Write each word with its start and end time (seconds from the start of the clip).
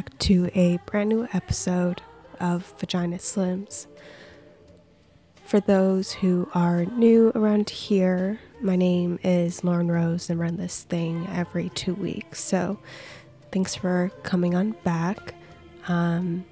back 0.00 0.18
to 0.18 0.50
a 0.54 0.78
brand 0.86 1.10
new 1.10 1.28
episode 1.34 2.00
of 2.40 2.72
Vagina 2.78 3.18
Slims. 3.18 3.86
For 5.44 5.60
those 5.60 6.12
who 6.12 6.48
are 6.54 6.86
new 6.86 7.32
around 7.34 7.68
here, 7.68 8.40
my 8.62 8.76
name 8.76 9.18
is 9.22 9.62
Lauren 9.62 9.92
Rose 9.92 10.30
and 10.30 10.40
run 10.40 10.56
this 10.56 10.84
thing 10.84 11.28
every 11.30 11.68
two 11.68 11.92
weeks. 11.92 12.42
So 12.42 12.78
thanks 13.52 13.74
for 13.74 14.10
coming 14.22 14.54
on 14.54 14.70
back. 14.84 15.34
Um, 15.86 16.46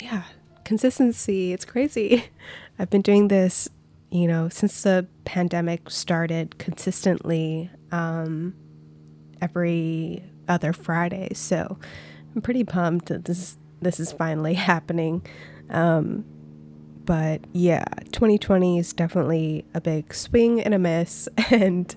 yeah, 0.00 0.22
consistency, 0.62 1.52
it's 1.52 1.64
crazy. 1.64 2.26
I've 2.78 2.90
been 2.90 3.02
doing 3.02 3.26
this, 3.26 3.68
you 4.12 4.28
know, 4.28 4.48
since 4.48 4.84
the 4.84 5.08
pandemic 5.24 5.90
started 5.90 6.56
consistently. 6.58 7.68
Um, 7.90 8.54
every 9.40 10.22
other 10.48 10.72
Friday. 10.72 11.32
So 11.34 11.78
I'm 12.36 12.42
pretty 12.42 12.64
pumped 12.64 13.06
that 13.06 13.24
this 13.24 13.56
this 13.80 13.98
is 13.98 14.12
finally 14.12 14.54
happening. 14.70 15.26
Um, 15.70 16.24
but 17.06 17.40
yeah, 17.52 17.84
2020 18.12 18.78
is 18.78 18.92
definitely 18.92 19.64
a 19.74 19.80
big 19.80 20.12
swing 20.12 20.60
and 20.60 20.74
a 20.74 20.78
miss, 20.78 21.28
and 21.50 21.94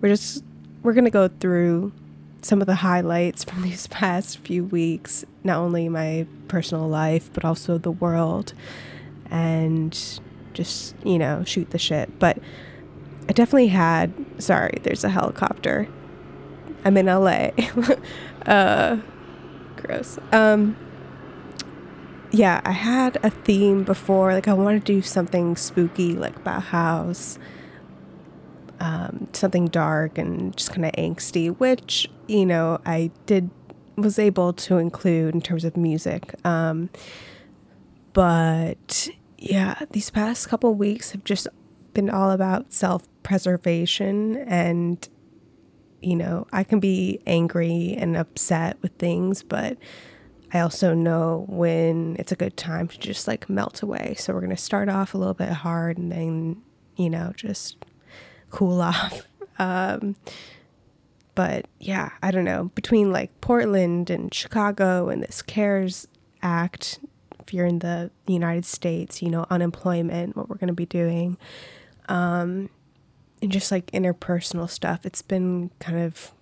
we're 0.00 0.08
just 0.08 0.44
we're 0.82 0.94
gonna 0.94 1.10
go 1.10 1.28
through 1.28 1.92
some 2.42 2.60
of 2.60 2.66
the 2.66 2.74
highlights 2.74 3.44
from 3.44 3.62
these 3.68 3.86
past 3.86 4.38
few 4.38 4.64
weeks, 4.64 5.24
not 5.44 5.58
only 5.58 5.88
my 5.88 6.26
personal 6.48 6.88
life 6.88 7.30
but 7.32 7.44
also 7.44 7.78
the 7.78 7.92
world, 7.92 8.54
and 9.30 10.20
just 10.54 10.96
you 11.04 11.18
know 11.18 11.44
shoot 11.44 11.70
the 11.70 11.78
shit. 11.78 12.18
But 12.18 12.38
I 13.28 13.32
definitely 13.32 13.68
had. 13.68 14.12
Sorry, 14.38 14.74
there's 14.82 15.04
a 15.04 15.08
helicopter. 15.08 15.86
I'm 16.84 16.96
in 16.96 17.06
LA. 17.06 17.50
uh, 18.46 18.98
gross. 19.88 20.18
Um, 20.32 20.76
yeah, 22.30 22.60
I 22.64 22.72
had 22.72 23.18
a 23.22 23.30
theme 23.30 23.84
before. 23.84 24.32
Like, 24.32 24.48
I 24.48 24.52
wanted 24.52 24.84
to 24.84 24.92
do 24.92 25.02
something 25.02 25.56
spooky, 25.56 26.12
like 26.12 26.44
Bauhaus, 26.44 27.38
um, 28.80 29.28
something 29.32 29.66
dark 29.66 30.18
and 30.18 30.56
just 30.56 30.70
kind 30.70 30.84
of 30.84 30.92
angsty, 30.92 31.56
which, 31.58 32.08
you 32.26 32.46
know, 32.46 32.80
I 32.84 33.10
did, 33.26 33.50
was 33.96 34.18
able 34.18 34.52
to 34.52 34.76
include 34.76 35.34
in 35.34 35.40
terms 35.40 35.64
of 35.64 35.76
music. 35.76 36.34
Um, 36.44 36.90
but 38.12 39.08
yeah, 39.38 39.80
these 39.92 40.10
past 40.10 40.48
couple 40.48 40.74
weeks 40.74 41.12
have 41.12 41.24
just 41.24 41.48
been 41.94 42.10
all 42.10 42.30
about 42.30 42.72
self 42.72 43.08
preservation 43.22 44.36
and 44.36 45.08
you 46.00 46.16
know, 46.16 46.46
I 46.52 46.64
can 46.64 46.80
be 46.80 47.20
angry 47.26 47.94
and 47.98 48.16
upset 48.16 48.76
with 48.82 48.92
things, 48.92 49.42
but 49.42 49.78
I 50.52 50.60
also 50.60 50.94
know 50.94 51.44
when 51.48 52.16
it's 52.18 52.32
a 52.32 52.36
good 52.36 52.56
time 52.56 52.88
to 52.88 52.98
just 52.98 53.28
like 53.28 53.50
melt 53.50 53.82
away. 53.82 54.14
So 54.18 54.32
we're 54.32 54.40
going 54.40 54.50
to 54.50 54.56
start 54.56 54.88
off 54.88 55.14
a 55.14 55.18
little 55.18 55.34
bit 55.34 55.50
hard 55.50 55.98
and 55.98 56.10
then, 56.10 56.62
you 56.96 57.10
know, 57.10 57.32
just 57.36 57.84
cool 58.50 58.80
off. 58.82 59.26
Um, 59.58 60.16
but 61.34 61.66
yeah, 61.78 62.10
I 62.22 62.30
don't 62.30 62.44
know. 62.44 62.70
Between 62.74 63.12
like 63.12 63.40
Portland 63.40 64.10
and 64.10 64.32
Chicago 64.32 65.08
and 65.08 65.22
this 65.22 65.42
CARES 65.42 66.08
Act, 66.42 67.00
if 67.40 67.52
you're 67.54 67.66
in 67.66 67.80
the 67.80 68.10
United 68.26 68.64
States, 68.64 69.22
you 69.22 69.30
know, 69.30 69.46
unemployment, 69.50 70.36
what 70.36 70.48
we're 70.48 70.56
going 70.56 70.68
to 70.68 70.74
be 70.74 70.86
doing. 70.86 71.36
Um, 72.08 72.70
and 73.42 73.52
just 73.52 73.70
like 73.70 73.90
interpersonal 73.92 74.68
stuff. 74.68 75.04
It's 75.04 75.22
been 75.22 75.70
kind 75.78 75.98
of 75.98 76.32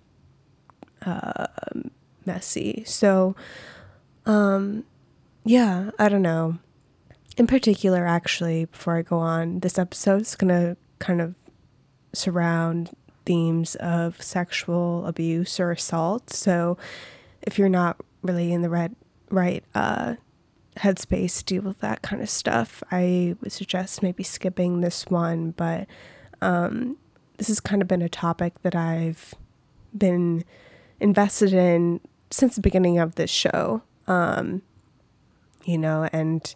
uh, 1.04 1.46
messy. 2.24 2.82
So, 2.86 3.36
um, 4.24 4.84
yeah, 5.44 5.90
I 5.98 6.08
don't 6.08 6.22
know. 6.22 6.58
In 7.36 7.46
particular, 7.46 8.06
actually, 8.06 8.64
before 8.64 8.96
I 8.96 9.02
go 9.02 9.18
on, 9.18 9.60
this 9.60 9.78
episode 9.78 10.22
is 10.22 10.36
going 10.36 10.48
to 10.48 10.76
kind 10.98 11.20
of 11.20 11.34
surround 12.12 12.90
themes 13.26 13.74
of 13.76 14.20
sexual 14.22 15.06
abuse 15.06 15.60
or 15.60 15.70
assault. 15.70 16.30
So, 16.30 16.78
if 17.42 17.58
you're 17.58 17.68
not 17.68 17.98
really 18.22 18.52
in 18.52 18.62
the 18.62 18.70
right, 18.70 18.90
right 19.30 19.62
uh, 19.74 20.14
headspace 20.78 21.38
to 21.38 21.44
deal 21.44 21.62
with 21.62 21.80
that 21.80 22.02
kind 22.02 22.22
of 22.22 22.30
stuff, 22.30 22.82
I 22.90 23.36
would 23.40 23.52
suggest 23.52 24.02
maybe 24.02 24.22
skipping 24.22 24.80
this 24.80 25.06
one. 25.06 25.52
But 25.52 25.86
um, 26.46 26.96
this 27.38 27.48
has 27.48 27.58
kind 27.58 27.82
of 27.82 27.88
been 27.88 28.02
a 28.02 28.08
topic 28.08 28.62
that 28.62 28.76
I've 28.76 29.34
been 29.96 30.44
invested 31.00 31.52
in 31.52 32.00
since 32.30 32.54
the 32.54 32.60
beginning 32.60 32.98
of 32.98 33.16
this 33.16 33.30
show. 33.30 33.82
Um, 34.06 34.62
you 35.64 35.76
know, 35.76 36.08
and 36.12 36.54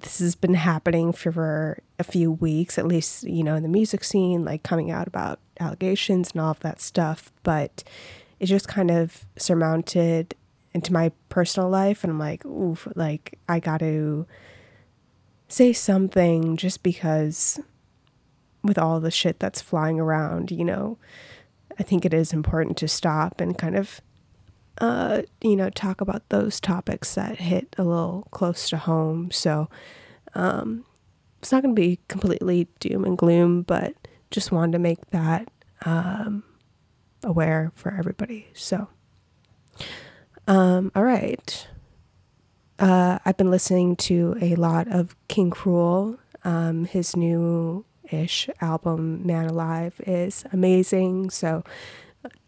this 0.00 0.18
has 0.18 0.34
been 0.34 0.54
happening 0.54 1.14
for 1.14 1.78
a 1.98 2.04
few 2.04 2.30
weeks, 2.30 2.78
at 2.78 2.86
least, 2.86 3.24
you 3.24 3.42
know, 3.42 3.54
in 3.54 3.62
the 3.62 3.68
music 3.68 4.04
scene, 4.04 4.44
like 4.44 4.62
coming 4.62 4.90
out 4.90 5.08
about 5.08 5.40
allegations 5.58 6.32
and 6.32 6.42
all 6.42 6.50
of 6.50 6.60
that 6.60 6.82
stuff. 6.82 7.32
But 7.44 7.82
it 8.40 8.46
just 8.46 8.68
kind 8.68 8.90
of 8.90 9.24
surmounted 9.38 10.34
into 10.74 10.92
my 10.92 11.12
personal 11.30 11.70
life. 11.70 12.04
And 12.04 12.10
I'm 12.10 12.18
like, 12.18 12.44
oof, 12.44 12.86
like 12.94 13.38
I 13.48 13.58
got 13.58 13.78
to 13.78 14.26
say 15.48 15.72
something 15.72 16.58
just 16.58 16.82
because 16.82 17.58
with 18.64 18.78
all 18.78 18.98
the 18.98 19.10
shit 19.10 19.38
that's 19.38 19.60
flying 19.60 20.00
around, 20.00 20.50
you 20.50 20.64
know, 20.64 20.98
I 21.78 21.82
think 21.82 22.04
it 22.04 22.14
is 22.14 22.32
important 22.32 22.76
to 22.78 22.88
stop 22.88 23.40
and 23.40 23.56
kind 23.56 23.76
of, 23.76 24.00
uh, 24.78 25.22
you 25.42 25.54
know, 25.54 25.70
talk 25.70 26.00
about 26.00 26.28
those 26.30 26.60
topics 26.60 27.14
that 27.14 27.36
hit 27.36 27.74
a 27.78 27.84
little 27.84 28.26
close 28.30 28.68
to 28.70 28.76
home. 28.78 29.30
So, 29.30 29.68
um, 30.34 30.84
it's 31.38 31.52
not 31.52 31.62
going 31.62 31.74
to 31.74 31.80
be 31.80 32.00
completely 32.08 32.68
doom 32.80 33.04
and 33.04 33.18
gloom, 33.18 33.62
but 33.62 33.94
just 34.30 34.50
wanted 34.50 34.72
to 34.72 34.78
make 34.78 35.10
that 35.10 35.48
um, 35.84 36.42
aware 37.22 37.70
for 37.74 37.92
everybody. 37.92 38.48
So, 38.54 38.88
um, 40.48 40.90
all 40.94 41.04
right. 41.04 41.68
Uh, 42.78 43.18
I've 43.24 43.36
been 43.36 43.50
listening 43.50 43.96
to 43.96 44.36
a 44.40 44.56
lot 44.56 44.88
of 44.88 45.14
King 45.28 45.50
Krule. 45.50 46.18
Um, 46.44 46.86
his 46.86 47.14
new 47.14 47.84
ish 48.10 48.48
album, 48.60 49.26
Man 49.26 49.46
Alive, 49.46 50.00
is 50.06 50.44
amazing. 50.52 51.30
So, 51.30 51.62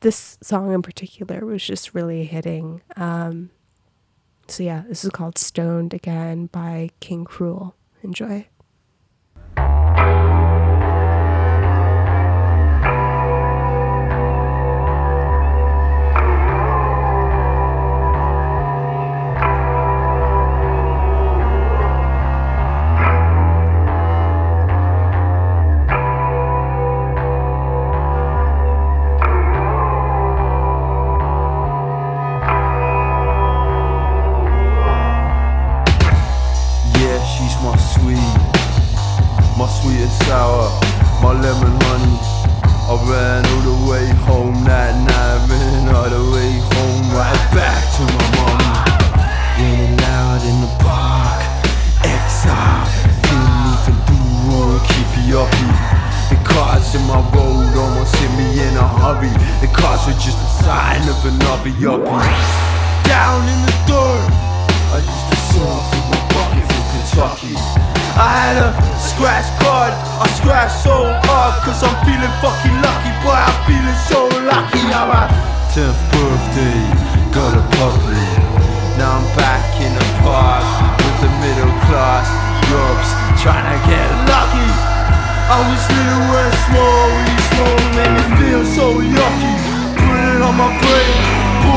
this 0.00 0.38
song 0.40 0.72
in 0.72 0.82
particular 0.82 1.44
was 1.44 1.62
just 1.62 1.94
really 1.94 2.24
hitting. 2.24 2.82
Um, 2.96 3.50
so, 4.48 4.62
yeah, 4.62 4.84
this 4.88 5.04
is 5.04 5.10
called 5.10 5.38
Stoned 5.38 5.92
Again 5.92 6.46
by 6.46 6.90
King 7.00 7.24
Krule. 7.24 7.74
Enjoy. 8.02 8.46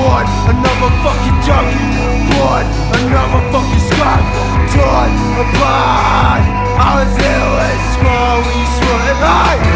Bored, 0.09 0.27
another 0.49 0.91
fucking 1.05 1.37
junkie, 1.45 1.89
bored, 2.33 2.65
another 2.97 3.41
fucking 3.53 3.83
scrap, 3.89 4.23
torn 4.73 5.11
apart. 5.43 6.43
I 6.81 6.89
was 6.97 7.13
little 7.21 7.55
and 7.69 7.81
small, 7.93 8.35
really 8.41 8.69
small, 8.77 9.01
and 9.13 9.23
I. 9.23 9.68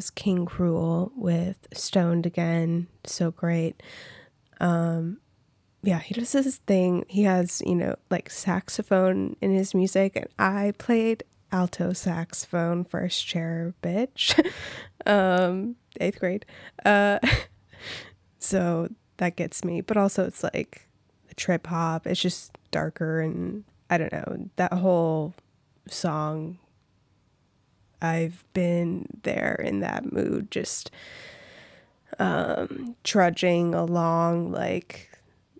was 0.00 0.08
King 0.08 0.46
Krule 0.46 1.12
with 1.14 1.68
Stoned 1.74 2.24
Again. 2.24 2.86
So 3.04 3.30
great. 3.30 3.82
Um 4.58 5.18
yeah, 5.82 5.98
he 5.98 6.14
does 6.14 6.32
this 6.32 6.56
thing. 6.56 7.04
He 7.06 7.24
has, 7.24 7.62
you 7.66 7.74
know, 7.74 7.96
like 8.10 8.30
saxophone 8.30 9.36
in 9.42 9.52
his 9.52 9.74
music 9.74 10.16
and 10.16 10.26
I 10.38 10.72
played 10.78 11.22
alto 11.52 11.92
saxophone 11.92 12.82
first 12.84 13.26
chair 13.26 13.74
bitch. 13.82 14.34
um 15.04 15.76
8th 16.00 16.18
grade. 16.18 16.46
Uh 16.82 17.18
so 18.38 18.88
that 19.18 19.36
gets 19.36 19.62
me, 19.66 19.82
but 19.82 19.98
also 19.98 20.24
it's 20.24 20.42
like 20.42 20.88
trip 21.36 21.66
hop. 21.66 22.06
It's 22.06 22.22
just 22.22 22.56
darker 22.70 23.20
and 23.20 23.64
I 23.90 23.98
don't 23.98 24.12
know. 24.14 24.48
That 24.56 24.72
whole 24.72 25.34
song 25.88 26.58
I've 28.02 28.44
been 28.52 29.06
there 29.22 29.60
in 29.62 29.80
that 29.80 30.12
mood, 30.12 30.50
just 30.50 30.90
um, 32.18 32.96
trudging 33.04 33.74
along, 33.74 34.52
like, 34.52 35.10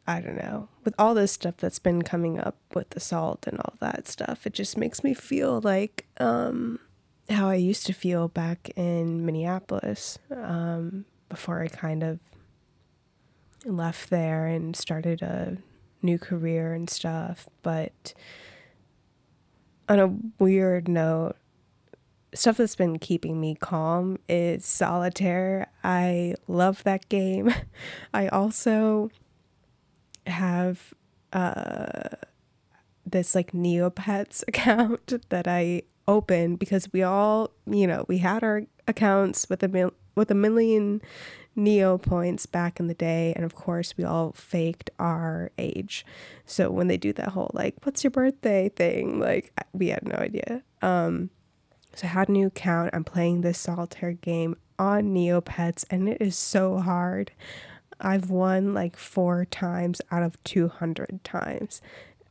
I 0.06 0.20
don't 0.20 0.36
know, 0.36 0.68
with 0.84 0.94
all 0.98 1.14
this 1.14 1.32
stuff 1.32 1.56
that's 1.58 1.78
been 1.78 2.02
coming 2.02 2.40
up 2.40 2.56
with 2.74 2.90
the 2.90 3.00
salt 3.00 3.46
and 3.46 3.58
all 3.58 3.74
that 3.80 4.08
stuff. 4.08 4.46
It 4.46 4.52
just 4.54 4.76
makes 4.76 5.04
me 5.04 5.14
feel 5.14 5.60
like 5.60 6.06
um, 6.18 6.80
how 7.28 7.48
I 7.48 7.54
used 7.54 7.86
to 7.86 7.92
feel 7.92 8.28
back 8.28 8.70
in 8.76 9.24
Minneapolis 9.24 10.18
um, 10.30 11.04
before 11.28 11.62
I 11.62 11.68
kind 11.68 12.02
of 12.02 12.18
left 13.64 14.10
there 14.10 14.46
and 14.46 14.74
started 14.74 15.22
a 15.22 15.58
new 16.02 16.18
career 16.18 16.72
and 16.72 16.88
stuff. 16.88 17.48
But 17.62 18.14
on 19.88 19.98
a 19.98 20.14
weird 20.42 20.88
note, 20.88 21.36
stuff 22.34 22.58
that's 22.58 22.76
been 22.76 22.98
keeping 22.98 23.40
me 23.40 23.54
calm 23.54 24.18
is 24.28 24.64
solitaire. 24.64 25.66
I 25.82 26.34
love 26.46 26.82
that 26.84 27.08
game. 27.08 27.52
I 28.14 28.28
also 28.28 29.10
have 30.26 30.94
uh 31.32 32.08
this 33.06 33.34
like 33.34 33.52
Neopets 33.52 34.44
account 34.48 35.28
that 35.30 35.48
I 35.48 35.82
opened 36.06 36.58
because 36.58 36.88
we 36.92 37.02
all, 37.02 37.50
you 37.66 37.86
know, 37.86 38.04
we 38.08 38.18
had 38.18 38.42
our 38.42 38.62
accounts 38.86 39.48
with 39.48 39.62
a 39.62 39.68
mil- 39.68 39.94
with 40.14 40.30
a 40.30 40.34
million 40.34 41.00
Neo 41.56 41.98
points 41.98 42.46
back 42.46 42.78
in 42.78 42.86
the 42.86 42.94
day, 42.94 43.32
and 43.34 43.44
of 43.44 43.54
course 43.54 43.96
we 43.96 44.04
all 44.04 44.32
faked 44.32 44.90
our 44.98 45.50
age. 45.58 46.06
So 46.46 46.70
when 46.70 46.86
they 46.86 46.96
do 46.96 47.12
that 47.14 47.30
whole 47.30 47.50
like, 47.54 47.74
"What's 47.82 48.04
your 48.04 48.10
birthday?" 48.12 48.68
thing, 48.68 49.18
like 49.18 49.52
we 49.72 49.88
had 49.88 50.06
no 50.06 50.16
idea. 50.16 50.62
Um, 50.80 51.30
so 51.94 52.06
I 52.06 52.10
had 52.10 52.28
a 52.28 52.32
new 52.32 52.46
account. 52.48 52.90
I'm 52.92 53.04
playing 53.04 53.40
this 53.40 53.58
solitaire 53.58 54.12
game 54.12 54.56
on 54.78 55.14
Neopets, 55.14 55.84
and 55.90 56.08
it 56.08 56.18
is 56.20 56.36
so 56.36 56.78
hard. 56.78 57.32
I've 58.00 58.30
won 58.30 58.72
like 58.72 58.96
four 58.96 59.44
times 59.44 60.00
out 60.10 60.22
of 60.22 60.42
200 60.44 61.22
times. 61.22 61.82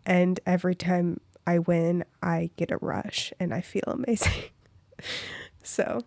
And 0.05 0.39
every 0.45 0.75
time 0.75 1.19
I 1.45 1.59
win, 1.59 2.03
I 2.23 2.49
get 2.57 2.71
a 2.71 2.77
rush 2.77 3.31
and 3.39 3.53
I 3.53 3.61
feel 3.61 3.83
amazing. 3.87 4.43
so 5.63 6.01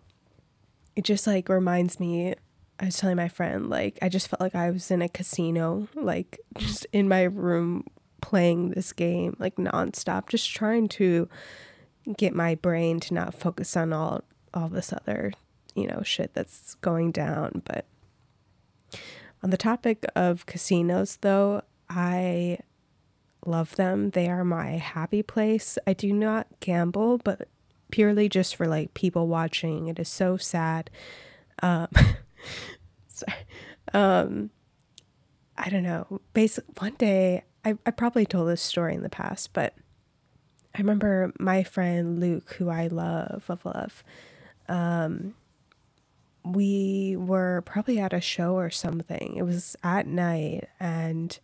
it 0.95 1.03
just 1.03 1.25
like 1.25 1.49
reminds 1.49 1.99
me. 1.99 2.35
I 2.79 2.85
was 2.85 2.97
telling 2.97 3.17
my 3.17 3.29
friend, 3.29 3.69
like, 3.69 3.99
I 4.01 4.09
just 4.09 4.27
felt 4.27 4.41
like 4.41 4.55
I 4.55 4.71
was 4.71 4.89
in 4.89 5.01
a 5.01 5.07
casino, 5.07 5.87
like, 5.93 6.39
just 6.57 6.87
in 6.91 7.07
my 7.07 7.21
room 7.21 7.85
playing 8.19 8.71
this 8.71 8.91
game, 8.91 9.37
like, 9.37 9.55
nonstop, 9.55 10.27
just 10.27 10.49
trying 10.49 10.89
to 10.89 11.29
get 12.17 12.33
my 12.33 12.55
brain 12.55 12.99
to 12.99 13.13
not 13.13 13.33
focus 13.33 13.77
on 13.77 13.93
all 13.93 14.23
all 14.53 14.67
this 14.67 14.93
other 14.93 15.33
you 15.75 15.87
know 15.87 16.01
shit 16.03 16.33
that's 16.33 16.75
going 16.75 17.11
down 17.11 17.61
but 17.65 17.85
on 19.41 19.49
the 19.49 19.57
topic 19.57 20.05
of 20.15 20.45
casinos 20.45 21.17
though 21.21 21.61
i 21.89 22.57
love 23.45 23.75
them. 23.75 24.11
They 24.11 24.29
are 24.29 24.43
my 24.43 24.71
happy 24.71 25.23
place. 25.23 25.77
I 25.85 25.93
do 25.93 26.11
not 26.13 26.47
gamble 26.59 27.19
but 27.19 27.47
purely 27.91 28.29
just 28.29 28.55
for 28.55 28.67
like 28.67 28.93
people 28.93 29.27
watching. 29.27 29.87
It 29.87 29.99
is 29.99 30.09
so 30.09 30.37
sad. 30.37 30.89
Um 31.61 31.87
sorry. 33.07 33.37
Um 33.93 34.49
i 35.57 35.69
don't 35.69 35.83
know. 35.83 36.21
Basic 36.33 36.63
one 36.79 36.95
day 36.95 37.43
I, 37.65 37.77
I 37.85 37.91
probably 37.91 38.25
told 38.25 38.49
this 38.49 38.61
story 38.61 38.93
in 38.95 39.03
the 39.03 39.09
past 39.09 39.53
but 39.53 39.73
I 40.75 40.79
remember 40.79 41.31
my 41.39 41.63
friend 41.63 42.19
Luke, 42.19 42.53
who 42.53 42.69
I 42.69 42.87
love, 42.87 43.43
love, 43.47 43.65
love. 43.65 44.03
Um, 44.67 45.35
we 46.43 47.15
were 47.17 47.61
probably 47.65 47.99
at 47.99 48.13
a 48.13 48.19
show 48.19 48.55
or 48.55 48.69
something. 48.69 49.35
It 49.37 49.43
was 49.43 49.75
at 49.83 50.07
night 50.07 50.67
and 50.79 51.37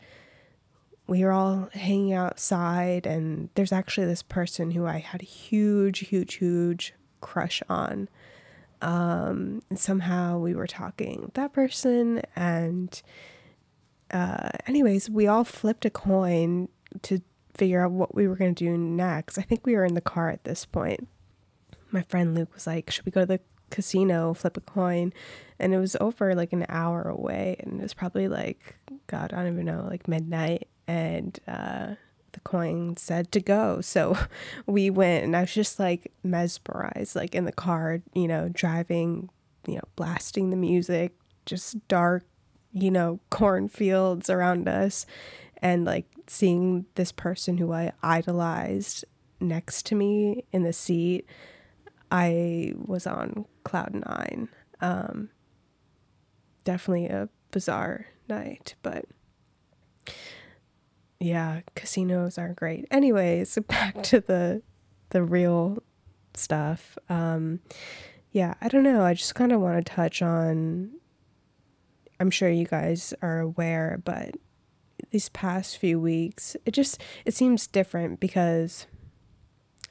we 1.07 1.23
were 1.23 1.31
all 1.31 1.69
hanging 1.73 2.13
outside 2.13 3.05
and 3.05 3.49
there's 3.55 3.71
actually 3.71 4.07
this 4.07 4.21
person 4.21 4.71
who 4.71 4.85
I 4.85 4.99
had 4.99 5.21
a 5.21 5.25
huge, 5.25 5.99
huge, 5.99 6.35
huge 6.35 6.93
crush 7.21 7.61
on. 7.69 8.09
Um, 8.81 9.61
and 9.69 9.77
somehow 9.77 10.37
we 10.39 10.55
were 10.55 10.67
talking 10.67 11.31
that 11.33 11.53
person 11.53 12.21
and 12.35 13.01
uh, 14.11 14.49
anyways, 14.65 15.09
we 15.09 15.27
all 15.27 15.43
flipped 15.43 15.85
a 15.85 15.89
coin 15.89 16.67
to 17.03 17.21
figure 17.53 17.83
out 17.83 17.91
what 17.91 18.15
we 18.15 18.27
were 18.27 18.35
going 18.35 18.55
to 18.55 18.63
do 18.63 18.77
next. 18.77 19.37
I 19.37 19.41
think 19.41 19.65
we 19.65 19.75
were 19.75 19.85
in 19.85 19.95
the 19.95 20.01
car 20.01 20.29
at 20.29 20.43
this 20.43 20.65
point. 20.65 21.07
My 21.91 22.03
friend 22.03 22.35
Luke 22.35 22.53
was 22.53 22.67
like, 22.67 22.91
Should 22.91 23.05
we 23.05 23.11
go 23.11 23.21
to 23.21 23.25
the 23.25 23.39
casino, 23.69 24.33
flip 24.33 24.57
a 24.57 24.61
coin? 24.61 25.13
And 25.59 25.73
it 25.73 25.79
was 25.79 25.97
over 25.99 26.35
like 26.35 26.53
an 26.53 26.65
hour 26.69 27.03
away. 27.03 27.57
And 27.59 27.79
it 27.79 27.83
was 27.83 27.93
probably 27.93 28.27
like, 28.27 28.77
God, 29.07 29.33
I 29.33 29.43
don't 29.43 29.53
even 29.53 29.65
know, 29.65 29.87
like 29.89 30.07
midnight. 30.07 30.67
And 30.87 31.37
uh, 31.47 31.95
the 32.31 32.39
coin 32.41 32.95
said 32.97 33.31
to 33.33 33.39
go. 33.39 33.81
So 33.81 34.17
we 34.65 34.89
went, 34.89 35.25
and 35.25 35.35
I 35.35 35.41
was 35.41 35.53
just 35.53 35.79
like 35.79 36.11
mesmerized, 36.23 37.15
like 37.15 37.35
in 37.35 37.45
the 37.45 37.51
car, 37.51 38.01
you 38.13 38.27
know, 38.27 38.49
driving, 38.49 39.29
you 39.67 39.75
know, 39.75 39.83
blasting 39.95 40.49
the 40.49 40.55
music, 40.55 41.13
just 41.45 41.87
dark 41.87 42.25
you 42.71 42.91
know, 42.91 43.19
cornfields 43.29 44.29
around 44.29 44.67
us 44.67 45.05
and 45.61 45.85
like 45.85 46.05
seeing 46.27 46.85
this 46.95 47.11
person 47.11 47.57
who 47.57 47.71
I 47.73 47.91
idolized 48.01 49.05
next 49.39 49.85
to 49.87 49.95
me 49.95 50.45
in 50.51 50.63
the 50.63 50.73
seat, 50.73 51.25
I 52.11 52.73
was 52.75 53.05
on 53.07 53.45
cloud 53.63 53.93
nine. 53.93 54.49
Um, 54.81 55.29
definitely 56.63 57.07
a 57.07 57.29
bizarre 57.51 58.07
night, 58.27 58.75
but 58.81 59.05
yeah, 61.19 61.61
casinos 61.75 62.37
are 62.37 62.53
great. 62.53 62.85
Anyways, 62.91 63.57
back 63.67 64.03
to 64.03 64.21
the 64.21 64.61
the 65.09 65.23
real 65.23 65.81
stuff. 66.35 66.97
Um, 67.09 67.59
yeah, 68.31 68.53
I 68.61 68.67
don't 68.67 68.83
know. 68.83 69.03
I 69.03 69.15
just 69.15 69.35
kind 69.35 69.51
of 69.51 69.59
want 69.59 69.83
to 69.83 69.93
touch 69.93 70.21
on 70.21 70.91
I'm 72.19 72.31
sure 72.31 72.49
you 72.49 72.65
guys 72.65 73.13
are 73.21 73.39
aware, 73.39 74.01
but 74.03 74.35
these 75.11 75.29
past 75.29 75.77
few 75.77 75.99
weeks, 75.99 76.55
it 76.65 76.71
just 76.71 77.01
it 77.25 77.33
seems 77.33 77.67
different 77.67 78.19
because 78.19 78.87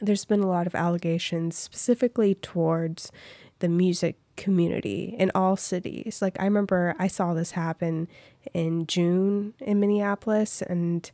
there's 0.00 0.24
been 0.24 0.40
a 0.40 0.48
lot 0.48 0.66
of 0.66 0.74
allegations 0.74 1.56
specifically 1.56 2.34
towards 2.34 3.10
the 3.58 3.68
music 3.68 4.16
community 4.36 5.16
in 5.18 5.32
all 5.34 5.56
cities. 5.56 6.22
Like 6.22 6.38
I 6.40 6.44
remember 6.44 6.94
I 6.98 7.08
saw 7.08 7.34
this 7.34 7.52
happen 7.52 8.08
in 8.54 8.86
June 8.86 9.54
in 9.60 9.80
Minneapolis 9.80 10.62
and 10.62 11.10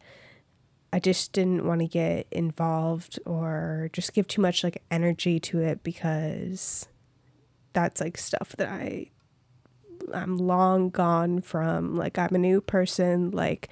I 0.92 1.00
just 1.00 1.32
didn't 1.32 1.66
want 1.66 1.80
to 1.80 1.88
get 1.88 2.28
involved 2.30 3.18
or 3.26 3.90
just 3.92 4.12
give 4.12 4.28
too 4.28 4.42
much 4.42 4.62
like 4.62 4.82
energy 4.90 5.40
to 5.40 5.60
it 5.60 5.82
because 5.82 6.86
that's 7.72 8.00
like 8.00 8.16
stuff 8.16 8.54
that 8.58 8.68
I 8.68 9.10
I'm 10.12 10.36
long 10.36 10.90
gone 10.90 11.40
from. 11.40 11.94
Like 11.96 12.18
I'm 12.18 12.34
a 12.34 12.38
new 12.38 12.60
person. 12.60 13.30
Like 13.30 13.68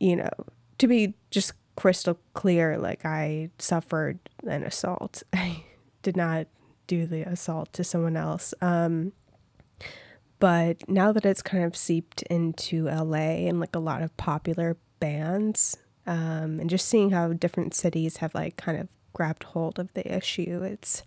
you 0.00 0.16
know, 0.16 0.30
to 0.78 0.86
be 0.86 1.14
just 1.30 1.52
crystal 1.76 2.18
clear, 2.34 2.78
like 2.78 3.04
I 3.04 3.50
suffered 3.58 4.18
an 4.46 4.62
assault. 4.62 5.22
I 5.32 5.64
did 6.02 6.16
not 6.16 6.46
do 6.86 7.06
the 7.06 7.22
assault 7.22 7.72
to 7.74 7.84
someone 7.84 8.16
else. 8.16 8.54
Um, 8.60 9.12
but 10.38 10.88
now 10.88 11.12
that 11.12 11.24
it's 11.24 11.42
kind 11.42 11.64
of 11.64 11.76
seeped 11.76 12.22
into 12.22 12.84
LA 12.84 13.46
and 13.46 13.60
like 13.60 13.74
a 13.74 13.80
lot 13.80 14.02
of 14.02 14.16
popular 14.16 14.76
bands, 15.00 15.76
um, 16.06 16.58
and 16.60 16.70
just 16.70 16.88
seeing 16.88 17.10
how 17.10 17.32
different 17.32 17.74
cities 17.74 18.18
have 18.18 18.34
like 18.34 18.56
kind 18.56 18.78
of 18.78 18.88
grabbed 19.12 19.44
hold 19.44 19.78
of 19.78 19.92
the 19.94 20.16
issue, 20.16 20.62
it's 20.62 21.02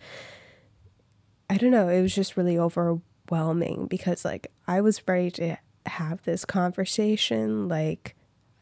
I 1.50 1.58
don't 1.58 1.72
know, 1.72 1.90
it 1.90 2.02
was 2.02 2.16
just 2.16 2.38
really 2.38 2.58
over 2.58 3.00
overwhelming 3.32 3.88
because 3.88 4.26
like 4.26 4.52
I 4.68 4.82
was 4.82 5.08
ready 5.08 5.32
to 5.32 5.58
have 5.86 6.24
this 6.24 6.46
conversation 6.46 7.68
like 7.68 8.16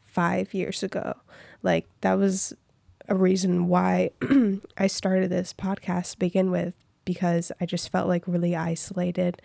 5 0.06 0.54
years 0.54 0.82
ago. 0.82 1.14
Like 1.62 1.86
that 2.00 2.14
was 2.14 2.54
a 3.08 3.14
reason 3.14 3.68
why 3.68 4.10
I 4.78 4.86
started 4.86 5.30
this 5.30 5.52
podcast 5.52 6.12
to 6.12 6.18
begin 6.18 6.50
with 6.50 6.74
because 7.04 7.52
I 7.60 7.66
just 7.66 7.90
felt 7.90 8.08
like 8.08 8.24
really 8.26 8.56
isolated 8.56 9.42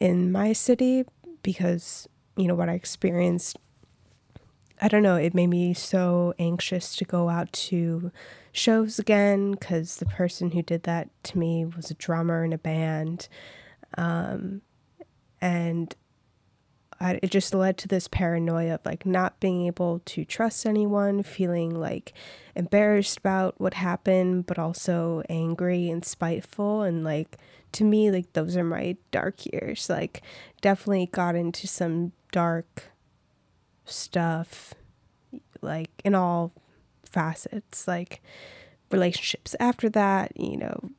in 0.00 0.32
my 0.32 0.52
city 0.52 1.04
because 1.42 2.08
you 2.36 2.46
know 2.46 2.54
what 2.54 2.68
I 2.68 2.74
experienced 2.74 3.56
I 4.80 4.86
don't 4.86 5.02
know, 5.02 5.16
it 5.16 5.34
made 5.34 5.48
me 5.48 5.74
so 5.74 6.34
anxious 6.38 6.94
to 6.96 7.04
go 7.04 7.28
out 7.28 7.52
to 7.52 8.12
shows 8.52 9.00
again 9.00 9.52
because 9.52 9.96
the 9.96 10.06
person 10.06 10.52
who 10.52 10.62
did 10.62 10.84
that 10.84 11.08
to 11.24 11.38
me 11.38 11.64
was 11.64 11.90
a 11.90 11.94
drummer 11.94 12.44
in 12.44 12.52
a 12.52 12.58
band. 12.58 13.28
Um, 13.96 14.62
and 15.40 15.94
I, 17.00 17.20
it 17.22 17.30
just 17.30 17.54
led 17.54 17.78
to 17.78 17.88
this 17.88 18.08
paranoia 18.08 18.74
of 18.74 18.80
like 18.84 19.06
not 19.06 19.38
being 19.40 19.66
able 19.66 20.00
to 20.06 20.24
trust 20.24 20.66
anyone, 20.66 21.22
feeling 21.22 21.70
like 21.70 22.12
embarrassed 22.56 23.18
about 23.18 23.60
what 23.60 23.74
happened, 23.74 24.46
but 24.46 24.58
also 24.58 25.22
angry 25.28 25.88
and 25.90 26.04
spiteful. 26.04 26.82
And 26.82 27.04
like 27.04 27.36
to 27.72 27.84
me, 27.84 28.10
like 28.10 28.32
those 28.32 28.56
are 28.56 28.64
my 28.64 28.96
dark 29.10 29.46
years. 29.46 29.88
Like, 29.88 30.22
definitely 30.60 31.06
got 31.06 31.36
into 31.36 31.66
some 31.66 32.12
dark 32.32 32.90
stuff, 33.84 34.74
like 35.60 35.90
in 36.04 36.14
all 36.14 36.52
facets, 37.04 37.86
like 37.86 38.22
relationships 38.90 39.54
after 39.60 39.88
that, 39.90 40.32
you 40.36 40.56
know. 40.56 40.90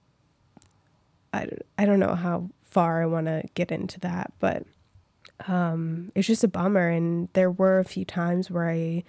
I, 1.32 1.48
I 1.78 1.86
don't 1.86 2.00
know 2.00 2.16
how 2.16 2.50
far 2.70 3.02
I 3.02 3.06
want 3.06 3.28
to 3.28 3.44
get 3.54 3.72
into 3.72 4.00
that, 4.02 4.34
but 4.40 4.64
um, 5.48 6.12
it's 6.16 6.28
just 6.28 6.44
a 6.44 6.48
bummer. 6.48 6.90
And 6.90 7.30
there 7.34 7.52
were 7.52 7.80
a 7.80 7.86
few 7.86 8.06
times 8.06 8.52
where 8.52 8.70
I 8.70 9.04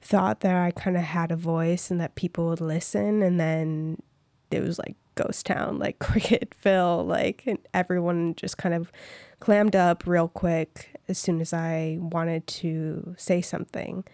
thought 0.00 0.40
that 0.40 0.56
I 0.56 0.70
kind 0.70 0.96
of 0.96 1.02
had 1.02 1.32
a 1.32 1.36
voice 1.36 1.90
and 1.90 2.00
that 2.00 2.14
people 2.14 2.48
would 2.48 2.60
listen, 2.60 3.22
and 3.22 3.38
then 3.38 4.02
it 4.50 4.62
was 4.62 4.78
like 4.78 4.96
ghost 5.14 5.46
town, 5.46 5.78
like 5.78 5.98
Crickettville, 6.00 7.06
like 7.06 7.42
and 7.46 7.58
everyone 7.74 8.34
just 8.34 8.58
kind 8.58 8.74
of 8.74 8.92
clammed 9.40 9.76
up 9.76 10.06
real 10.06 10.28
quick 10.28 10.94
as 11.08 11.18
soon 11.18 11.40
as 11.40 11.52
I 11.52 11.98
wanted 12.00 12.46
to 12.46 13.14
say 13.16 13.40
something 13.40 14.04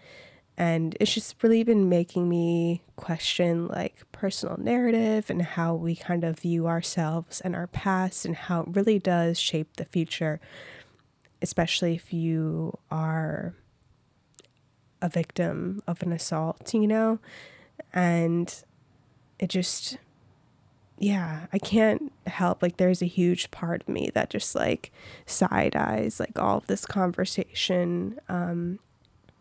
and 0.57 0.95
it's 0.99 1.13
just 1.13 1.41
really 1.43 1.63
been 1.63 1.89
making 1.89 2.29
me 2.29 2.81
question 2.95 3.67
like 3.67 4.03
personal 4.11 4.57
narrative 4.57 5.29
and 5.29 5.41
how 5.41 5.73
we 5.73 5.95
kind 5.95 6.23
of 6.23 6.39
view 6.39 6.67
ourselves 6.67 7.41
and 7.41 7.55
our 7.55 7.67
past 7.67 8.25
and 8.25 8.35
how 8.35 8.61
it 8.61 8.67
really 8.71 8.99
does 8.99 9.39
shape 9.39 9.75
the 9.77 9.85
future 9.85 10.39
especially 11.41 11.93
if 11.93 12.13
you 12.13 12.77
are 12.89 13.53
a 15.01 15.09
victim 15.09 15.81
of 15.85 16.01
an 16.01 16.11
assault 16.11 16.73
you 16.73 16.87
know? 16.87 17.19
And 17.93 18.63
it 19.39 19.49
just 19.49 19.97
yeah 20.97 21.47
i 21.51 21.57
can't 21.57 22.11
help 22.25 22.61
like 22.61 22.77
there's 22.77 23.01
a 23.01 23.07
huge 23.07 23.51
part 23.51 23.81
of 23.81 23.89
me 23.89 24.09
that 24.13 24.29
just 24.29 24.55
like 24.55 24.91
side 25.25 25.75
eyes 25.75 26.19
like 26.19 26.39
all 26.39 26.57
of 26.57 26.67
this 26.67 26.85
conversation 26.85 28.17
um 28.29 28.79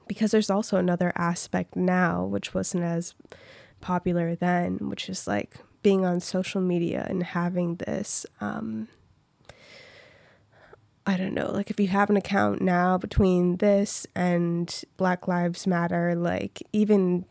because 0.07 0.31
there's 0.31 0.51
also 0.51 0.77
another 0.77 1.13
aspect 1.17 1.77
now 1.77 2.25
which 2.25 2.55
wasn't 2.55 2.83
as 2.83 3.15
popular 3.81 4.35
then 4.35 4.79
which 4.89 5.09
is 5.09 5.27
like 5.27 5.57
being 5.83 6.05
on 6.05 6.19
social 6.21 6.61
media 6.61 7.07
and 7.09 7.23
having 7.23 7.77
this 7.77 8.25
um 8.41 8.89
I 11.07 11.19
don't 11.19 11.35
know, 11.35 11.51
like 11.53 11.71
if 11.71 11.79
you 11.79 11.89
have 11.89 12.09
an 12.09 12.17
account 12.17 12.63
now 12.63 12.97
between 12.97 13.59
this 13.59 14.07
and 14.15 14.75
Black 14.97 15.29
Lives 15.29 15.67
Matter, 15.67 16.15
like 16.15 16.63
even 16.73 17.27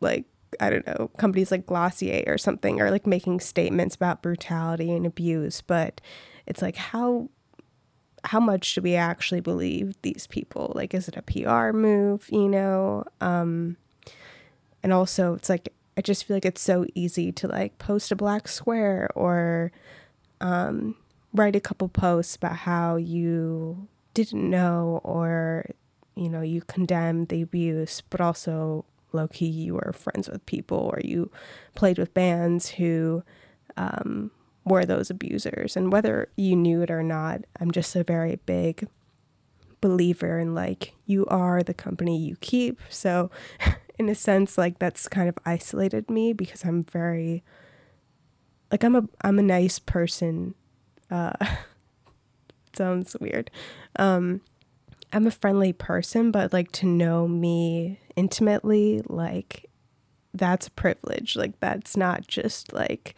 like 0.00 0.24
I 0.58 0.70
don't 0.70 0.86
know, 0.86 1.10
companies 1.16 1.52
like 1.52 1.66
Glossier 1.66 2.24
or 2.26 2.38
something 2.38 2.80
are 2.80 2.90
like 2.90 3.06
making 3.06 3.38
statements 3.40 3.94
about 3.94 4.22
brutality 4.22 4.92
and 4.92 5.06
abuse, 5.06 5.60
but 5.60 6.00
it's 6.46 6.62
like 6.62 6.76
how 6.76 7.28
how 8.24 8.40
much 8.40 8.74
do 8.74 8.80
we 8.80 8.94
actually 8.94 9.40
believe 9.40 9.94
these 10.02 10.26
people? 10.26 10.72
Like, 10.74 10.94
is 10.94 11.08
it 11.08 11.16
a 11.16 11.22
PR 11.22 11.76
move, 11.76 12.28
you 12.30 12.48
know? 12.48 13.04
Um, 13.20 13.76
and 14.82 14.92
also, 14.92 15.34
it's 15.34 15.48
like, 15.48 15.72
I 15.96 16.00
just 16.00 16.24
feel 16.24 16.36
like 16.36 16.44
it's 16.44 16.60
so 16.60 16.86
easy 16.94 17.32
to 17.32 17.48
like 17.48 17.78
post 17.78 18.12
a 18.12 18.16
black 18.16 18.48
square 18.48 19.08
or 19.14 19.72
um, 20.40 20.94
write 21.32 21.56
a 21.56 21.60
couple 21.60 21.88
posts 21.88 22.36
about 22.36 22.56
how 22.56 22.96
you 22.96 23.88
didn't 24.14 24.48
know 24.48 25.00
or, 25.02 25.66
you 26.14 26.28
know, 26.28 26.40
you 26.40 26.62
condemned 26.62 27.28
the 27.28 27.42
abuse, 27.42 28.02
but 28.10 28.20
also 28.20 28.84
low 29.12 29.26
key 29.26 29.46
you 29.46 29.74
were 29.74 29.92
friends 29.92 30.28
with 30.28 30.44
people 30.46 30.78
or 30.78 31.00
you 31.02 31.30
played 31.74 31.98
with 31.98 32.14
bands 32.14 32.68
who 32.68 33.22
um, 33.76 34.30
were 34.68 34.84
those 34.84 35.10
abusers. 35.10 35.76
And 35.76 35.92
whether 35.92 36.28
you 36.36 36.56
knew 36.56 36.82
it 36.82 36.90
or 36.90 37.02
not, 37.02 37.42
I'm 37.60 37.70
just 37.70 37.94
a 37.96 38.04
very 38.04 38.36
big 38.46 38.88
believer 39.80 40.38
in 40.38 40.54
like, 40.54 40.94
you 41.06 41.26
are 41.26 41.62
the 41.62 41.74
company 41.74 42.18
you 42.18 42.36
keep. 42.40 42.80
So, 42.88 43.30
in 43.98 44.08
a 44.08 44.14
sense, 44.14 44.56
like 44.56 44.78
that's 44.78 45.08
kind 45.08 45.28
of 45.28 45.38
isolated 45.44 46.10
me 46.10 46.32
because 46.32 46.64
I'm 46.64 46.84
very, 46.84 47.42
like, 48.70 48.84
I'm 48.84 48.96
a, 48.96 49.08
I'm 49.22 49.38
a 49.38 49.42
nice 49.42 49.78
person. 49.78 50.54
Uh, 51.10 51.32
sounds 52.76 53.16
weird. 53.20 53.50
Um, 53.96 54.40
I'm 55.12 55.26
a 55.26 55.30
friendly 55.30 55.72
person, 55.72 56.30
but 56.30 56.52
like 56.52 56.70
to 56.72 56.86
know 56.86 57.26
me 57.26 57.98
intimately, 58.14 59.02
like 59.08 59.68
that's 60.34 60.66
a 60.66 60.72
privilege. 60.72 61.36
Like 61.36 61.58
that's 61.60 61.96
not 61.96 62.26
just 62.26 62.72
like 62.72 63.14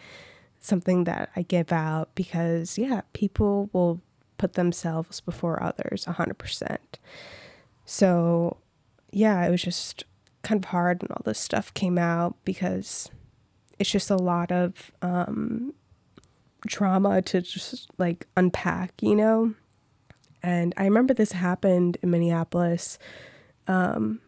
something 0.60 1.04
that 1.04 1.30
I 1.34 1.42
give 1.42 1.72
out 1.72 2.14
because 2.14 2.78
yeah, 2.78 3.02
people 3.12 3.70
will 3.72 4.00
put 4.38 4.54
themselves 4.54 5.20
before 5.20 5.62
others 5.62 6.04
100%. 6.06 6.78
So, 7.84 8.58
yeah, 9.10 9.44
it 9.46 9.50
was 9.50 9.62
just 9.62 10.04
kind 10.42 10.62
of 10.62 10.70
hard 10.70 11.02
when 11.02 11.10
all 11.10 11.22
this 11.24 11.38
stuff 11.38 11.74
came 11.74 11.98
out 11.98 12.36
because 12.44 13.10
it's 13.78 13.90
just 13.90 14.10
a 14.10 14.16
lot 14.16 14.52
of 14.52 14.92
um, 15.02 15.74
trauma 16.68 17.20
to 17.22 17.40
just 17.40 17.90
like 17.98 18.26
unpack, 18.36 18.92
you 19.02 19.16
know? 19.16 19.54
And 20.42 20.72
I 20.76 20.84
remember 20.84 21.12
this 21.12 21.32
happened 21.32 21.98
in 22.02 22.10
Minneapolis. 22.10 22.98
Um, 23.66 24.20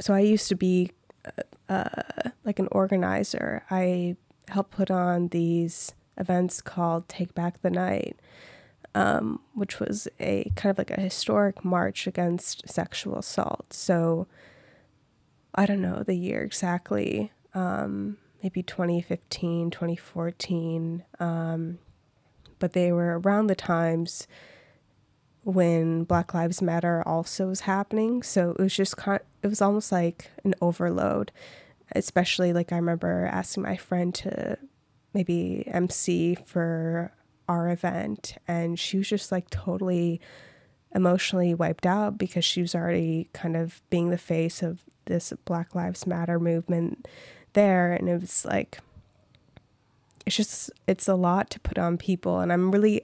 so 0.00 0.12
I 0.12 0.20
used 0.20 0.48
to 0.48 0.54
be 0.54 0.90
uh, 1.24 1.42
uh, 1.72 2.30
like 2.44 2.58
an 2.58 2.68
organizer. 2.72 3.62
I 3.70 4.16
helped 4.48 4.70
put 4.70 4.90
on 4.90 5.28
these 5.28 5.92
events 6.16 6.60
called 6.60 7.08
Take 7.08 7.34
Back 7.34 7.62
the 7.62 7.70
Night, 7.70 8.18
um, 8.94 9.40
which 9.54 9.80
was 9.80 10.08
a 10.18 10.50
kind 10.56 10.70
of 10.70 10.78
like 10.78 10.90
a 10.90 11.00
historic 11.00 11.64
march 11.64 12.06
against 12.06 12.68
sexual 12.68 13.18
assault. 13.18 13.72
So 13.72 14.26
I 15.54 15.66
don't 15.66 15.82
know 15.82 16.02
the 16.02 16.14
year 16.14 16.42
exactly, 16.42 17.32
um, 17.54 18.18
maybe 18.42 18.62
2015, 18.62 19.70
2014. 19.70 21.04
Um, 21.18 21.78
but 22.58 22.72
they 22.72 22.92
were 22.92 23.20
around 23.20 23.48
the 23.48 23.54
times 23.54 24.26
when 25.44 26.04
Black 26.04 26.34
Lives 26.34 26.60
Matter 26.60 27.02
also 27.06 27.48
was 27.48 27.60
happening. 27.60 28.22
So 28.22 28.50
it 28.50 28.58
was 28.58 28.74
just 28.74 28.96
kind 28.96 29.20
it 29.42 29.48
was 29.48 29.62
almost 29.62 29.92
like 29.92 30.30
an 30.44 30.54
overload. 30.60 31.30
Especially 31.92 32.52
like 32.52 32.72
I 32.72 32.76
remember 32.76 33.28
asking 33.30 33.62
my 33.62 33.76
friend 33.76 34.14
to 34.16 34.58
maybe 35.14 35.64
MC 35.68 36.36
for 36.44 37.12
our 37.48 37.70
event 37.70 38.36
and 38.48 38.78
she 38.78 38.98
was 38.98 39.08
just 39.08 39.30
like 39.30 39.48
totally 39.50 40.20
emotionally 40.94 41.54
wiped 41.54 41.86
out 41.86 42.18
because 42.18 42.44
she 42.44 42.60
was 42.60 42.74
already 42.74 43.28
kind 43.32 43.56
of 43.56 43.80
being 43.88 44.10
the 44.10 44.18
face 44.18 44.62
of 44.62 44.80
this 45.04 45.32
Black 45.44 45.74
Lives 45.74 46.06
Matter 46.06 46.40
movement 46.40 47.06
there 47.52 47.92
and 47.92 48.08
it 48.08 48.20
was 48.20 48.44
like 48.44 48.80
it's 50.26 50.36
just 50.36 50.70
it's 50.88 51.06
a 51.06 51.14
lot 51.14 51.48
to 51.50 51.60
put 51.60 51.78
on 51.78 51.96
people 51.96 52.40
and 52.40 52.52
I'm 52.52 52.72
really 52.72 53.02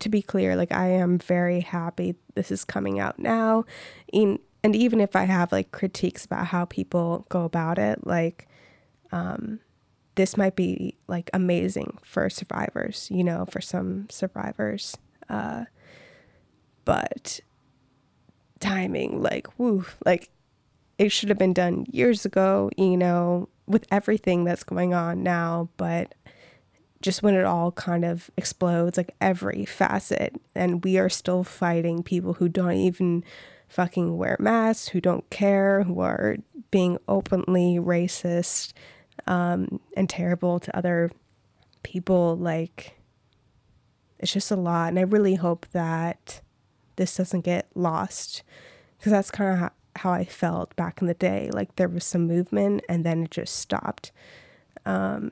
to 0.00 0.08
be 0.08 0.22
clear, 0.22 0.56
like 0.56 0.72
I 0.72 0.88
am 0.88 1.18
very 1.18 1.60
happy 1.60 2.16
this 2.34 2.50
is 2.50 2.64
coming 2.64 2.98
out 2.98 3.18
now. 3.18 3.64
In, 4.12 4.38
and 4.62 4.76
even 4.76 5.00
if 5.00 5.16
I 5.16 5.24
have 5.24 5.52
like 5.52 5.72
critiques 5.72 6.24
about 6.24 6.46
how 6.46 6.64
people 6.64 7.26
go 7.28 7.44
about 7.44 7.78
it, 7.78 8.06
like 8.06 8.48
um, 9.12 9.60
this 10.14 10.36
might 10.36 10.56
be 10.56 10.96
like 11.08 11.30
amazing 11.32 11.98
for 12.02 12.28
survivors, 12.28 13.08
you 13.10 13.24
know, 13.24 13.46
for 13.46 13.60
some 13.60 14.08
survivors. 14.10 14.96
Uh, 15.28 15.64
but 16.84 17.40
timing, 18.58 19.22
like, 19.22 19.46
woo, 19.58 19.86
like 20.04 20.28
it 20.98 21.10
should 21.10 21.30
have 21.30 21.38
been 21.38 21.54
done 21.54 21.86
years 21.90 22.26
ago, 22.26 22.70
you 22.76 22.96
know, 22.96 23.48
with 23.66 23.86
everything 23.90 24.44
that's 24.44 24.64
going 24.64 24.92
on 24.92 25.22
now. 25.22 25.68
But 25.76 26.14
just 27.00 27.22
when 27.22 27.34
it 27.34 27.44
all 27.44 27.72
kind 27.72 28.04
of 28.04 28.30
explodes, 28.36 28.98
like 28.98 29.14
every 29.20 29.64
facet, 29.64 30.38
and 30.54 30.84
we 30.84 30.98
are 30.98 31.08
still 31.08 31.44
fighting 31.44 32.02
people 32.02 32.34
who 32.34 32.48
don't 32.48 32.72
even 32.72 33.24
fucking 33.70 34.18
wear 34.18 34.36
masks, 34.38 34.88
who 34.88 35.00
don't 35.00 35.28
care, 35.30 35.84
who 35.84 36.00
are 36.00 36.36
being 36.70 36.98
openly 37.08 37.78
racist 37.78 38.72
um, 39.26 39.80
and 39.96 40.10
terrible 40.10 40.58
to 40.60 40.76
other 40.76 41.10
people. 41.82 42.36
Like, 42.36 42.98
it's 44.18 44.32
just 44.32 44.50
a 44.50 44.56
lot. 44.56 44.88
And 44.88 44.98
I 44.98 45.02
really 45.02 45.36
hope 45.36 45.66
that 45.72 46.42
this 46.96 47.16
doesn't 47.16 47.42
get 47.42 47.68
lost 47.74 48.42
because 48.98 49.12
that's 49.12 49.30
kind 49.30 49.52
of 49.52 49.58
how, 49.58 49.70
how 49.96 50.12
I 50.12 50.24
felt 50.24 50.74
back 50.76 51.00
in 51.00 51.06
the 51.06 51.14
day. 51.14 51.48
Like, 51.52 51.76
there 51.76 51.88
was 51.88 52.04
some 52.04 52.26
movement 52.26 52.84
and 52.88 53.06
then 53.06 53.22
it 53.22 53.30
just 53.30 53.56
stopped. 53.56 54.10
Um, 54.84 55.30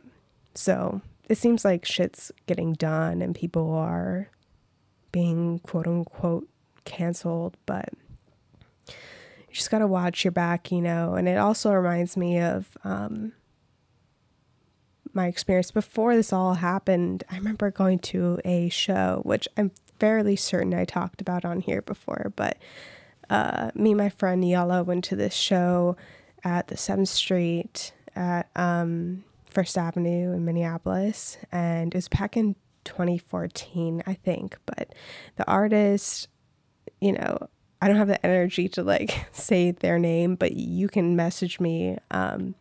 so 0.55 1.03
it 1.29 1.39
seems 1.39 1.65
like 1.65 1.85
shit's 1.85 2.31
getting 2.47 2.75
done 2.75 3.21
and 3.21 3.35
people 3.35 3.75
are 3.75 4.31
being 5.11 5.59
quote 5.61 5.89
unquote 5.89 6.49
canceled, 6.85 7.57
but 7.67 7.89
you 8.89 9.55
just 9.55 9.71
got 9.71 9.79
to 9.79 9.87
watch 9.87 10.25
your 10.25 10.33
back, 10.33 10.71
you 10.71 10.81
know. 10.81 11.15
And 11.15 11.29
it 11.29 11.39
also 11.39 11.73
reminds 11.73 12.17
me 12.17 12.41
of 12.41 12.77
um, 12.85 13.33
my 15.13 15.27
experience 15.27 15.71
before 15.71 16.15
this 16.17 16.33
all 16.33 16.55
happened. 16.55 17.25
I 17.31 17.37
remember 17.37 17.71
going 17.71 17.99
to 18.01 18.39
a 18.45 18.69
show, 18.69 19.23
which 19.25 19.49
I'm 19.57 19.73
fairly 19.99 20.37
certain 20.37 20.75
I 20.75 20.85
talked 20.85 21.21
about 21.21 21.45
on 21.45 21.61
here 21.61 21.83
before, 21.83 22.33
but 22.37 22.59
uh, 23.31 23.71
me 23.75 23.91
and 23.91 23.99
my 23.99 24.09
friend 24.09 24.49
Yella 24.49 24.85
went 24.85 25.05
to 25.05 25.17
this 25.17 25.35
show 25.35 25.97
at 26.45 26.69
the 26.69 26.77
7th 26.77 27.09
Street 27.09 27.93
at 28.15 28.49
um, 28.57 29.25
First 29.45 29.77
Avenue 29.77 30.33
in 30.33 30.45
Minneapolis, 30.45 31.37
and 31.51 31.95
it 31.95 31.97
was 31.97 32.09
back 32.09 32.37
in 32.37 32.55
2014, 32.85 34.03
I 34.07 34.15
think. 34.15 34.57
But 34.67 34.95
the 35.37 35.47
artist, 35.47 36.29
you 37.01 37.13
know, 37.13 37.49
I 37.81 37.87
don't 37.87 37.97
have 37.97 38.09
the 38.09 38.25
energy 38.25 38.69
to 38.71 38.83
like 38.83 39.27
say 39.33 39.71
their 39.71 39.99
name, 39.99 40.35
but 40.35 40.53
you 40.53 40.89
can 40.89 41.17
message 41.17 41.61
me. 41.61 41.99
Um, 42.11 42.55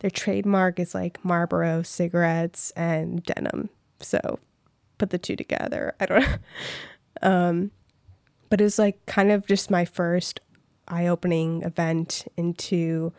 their 0.00 0.10
trademark 0.10 0.78
is 0.78 0.94
like 0.94 1.24
Marlboro 1.24 1.82
cigarettes 1.82 2.72
and 2.72 3.22
denim. 3.22 3.70
So 4.00 4.38
put 4.98 5.10
the 5.10 5.18
two 5.18 5.36
together. 5.36 5.94
I 6.00 6.06
don't 6.06 6.22
know. 6.22 6.36
Um, 7.22 7.70
but 8.50 8.60
it 8.60 8.64
was 8.64 8.78
like 8.78 9.04
kind 9.06 9.30
of 9.30 9.46
just 9.46 9.70
my 9.70 9.84
first 9.84 10.40
eye 10.88 11.06
opening 11.06 11.62
event 11.62 12.26
into 12.36 13.12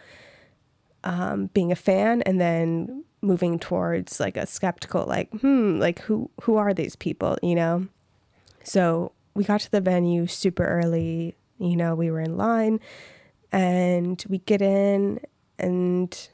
um, 1.03 1.47
being 1.53 1.71
a 1.71 1.75
fan 1.75 2.21
and 2.23 2.39
then 2.39 3.03
moving 3.21 3.57
towards 3.57 4.19
like 4.19 4.37
a 4.37 4.45
skeptical 4.45 5.03
like 5.05 5.31
hmm 5.41 5.79
like 5.79 5.99
who 6.01 6.29
who 6.41 6.57
are 6.57 6.75
these 6.75 6.95
people 6.95 7.35
you 7.41 7.55
know 7.55 7.87
so 8.63 9.11
we 9.33 9.43
got 9.43 9.59
to 9.61 9.71
the 9.71 9.81
venue 9.81 10.27
super 10.27 10.63
early 10.63 11.35
you 11.57 11.75
know 11.75 11.95
we 11.95 12.11
were 12.11 12.21
in 12.21 12.37
line 12.37 12.79
and 13.51 14.23
we 14.27 14.39
get 14.39 14.61
in 14.61 15.19
and 15.57 16.29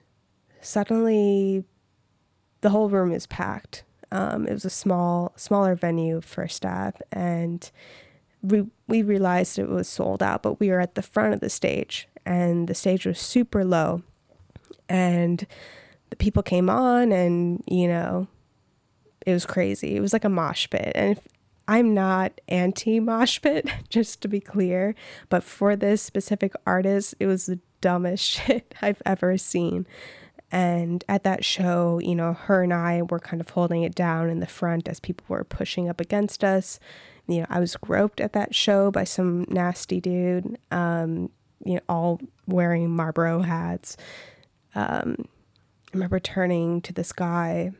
suddenly 0.61 1.63
the 2.61 2.69
whole 2.69 2.89
room 2.89 3.11
is 3.11 3.27
packed. 3.27 3.83
Um, 4.11 4.47
it 4.47 4.53
was 4.53 4.65
a 4.65 4.69
small 4.69 5.33
smaller 5.35 5.75
venue 5.75 6.21
for 6.21 6.47
staff 6.47 6.95
and 7.11 7.69
we, 8.41 8.65
we 8.87 9.03
realized 9.03 9.59
it 9.59 9.69
was 9.69 9.87
sold 9.87 10.23
out 10.23 10.43
but 10.43 10.59
we 10.59 10.69
were 10.69 10.79
at 10.79 10.95
the 10.95 11.01
front 11.01 11.33
of 11.33 11.39
the 11.39 11.49
stage 11.49 12.07
and 12.25 12.67
the 12.67 12.73
stage 12.73 13.05
was 13.05 13.19
super 13.19 13.63
low. 13.63 14.03
And 14.89 15.45
the 16.09 16.15
people 16.17 16.43
came 16.43 16.69
on 16.69 17.11
and 17.11 17.63
you 17.67 17.87
know 17.87 18.27
it 19.25 19.33
was 19.33 19.45
crazy. 19.45 19.95
It 19.95 20.01
was 20.01 20.13
like 20.13 20.25
a 20.25 20.29
mosh 20.29 20.67
pit. 20.69 20.91
And 20.95 21.17
if, 21.17 21.27
i'm 21.71 21.93
not 21.93 22.41
anti 22.49 22.99
mosh 22.99 23.41
pit 23.41 23.65
just 23.89 24.21
to 24.21 24.27
be 24.27 24.41
clear 24.41 24.93
but 25.29 25.41
for 25.43 25.75
this 25.75 26.01
specific 26.01 26.53
artist 26.67 27.15
it 27.19 27.27
was 27.27 27.45
the 27.45 27.59
dumbest 27.79 28.23
shit 28.27 28.75
i've 28.81 29.01
ever 29.05 29.37
seen. 29.37 29.87
And 30.53 31.05
at 31.07 31.23
that 31.23 31.45
show 31.45 31.99
you 31.99 32.13
know 32.13 32.33
her 32.33 32.61
and 32.61 32.73
i 32.73 33.01
were 33.03 33.19
kind 33.19 33.39
of 33.39 33.49
holding 33.49 33.83
it 33.83 33.95
down 33.95 34.29
in 34.29 34.41
the 34.41 34.47
front 34.47 34.89
as 34.89 34.99
people 34.99 35.25
were 35.29 35.45
pushing 35.45 35.87
up 35.87 36.01
against 36.01 36.43
us. 36.43 36.77
You 37.27 37.39
know 37.39 37.45
i 37.49 37.59
was 37.59 37.77
groped 37.77 38.19
at 38.19 38.33
that 38.33 38.53
show 38.53 38.91
by 38.91 39.05
some 39.05 39.45
nasty 39.47 40.01
dude 40.01 40.57
um, 40.71 41.29
you 41.63 41.75
know 41.75 41.81
all 41.87 42.19
wearing 42.47 42.89
marlboro 42.89 43.41
hats. 43.43 43.95
Um, 44.75 45.15
I 45.93 45.93
remember 45.93 46.19
turning 46.19 46.81
to 46.81 46.91
this 46.91 47.13
guy 47.13 47.71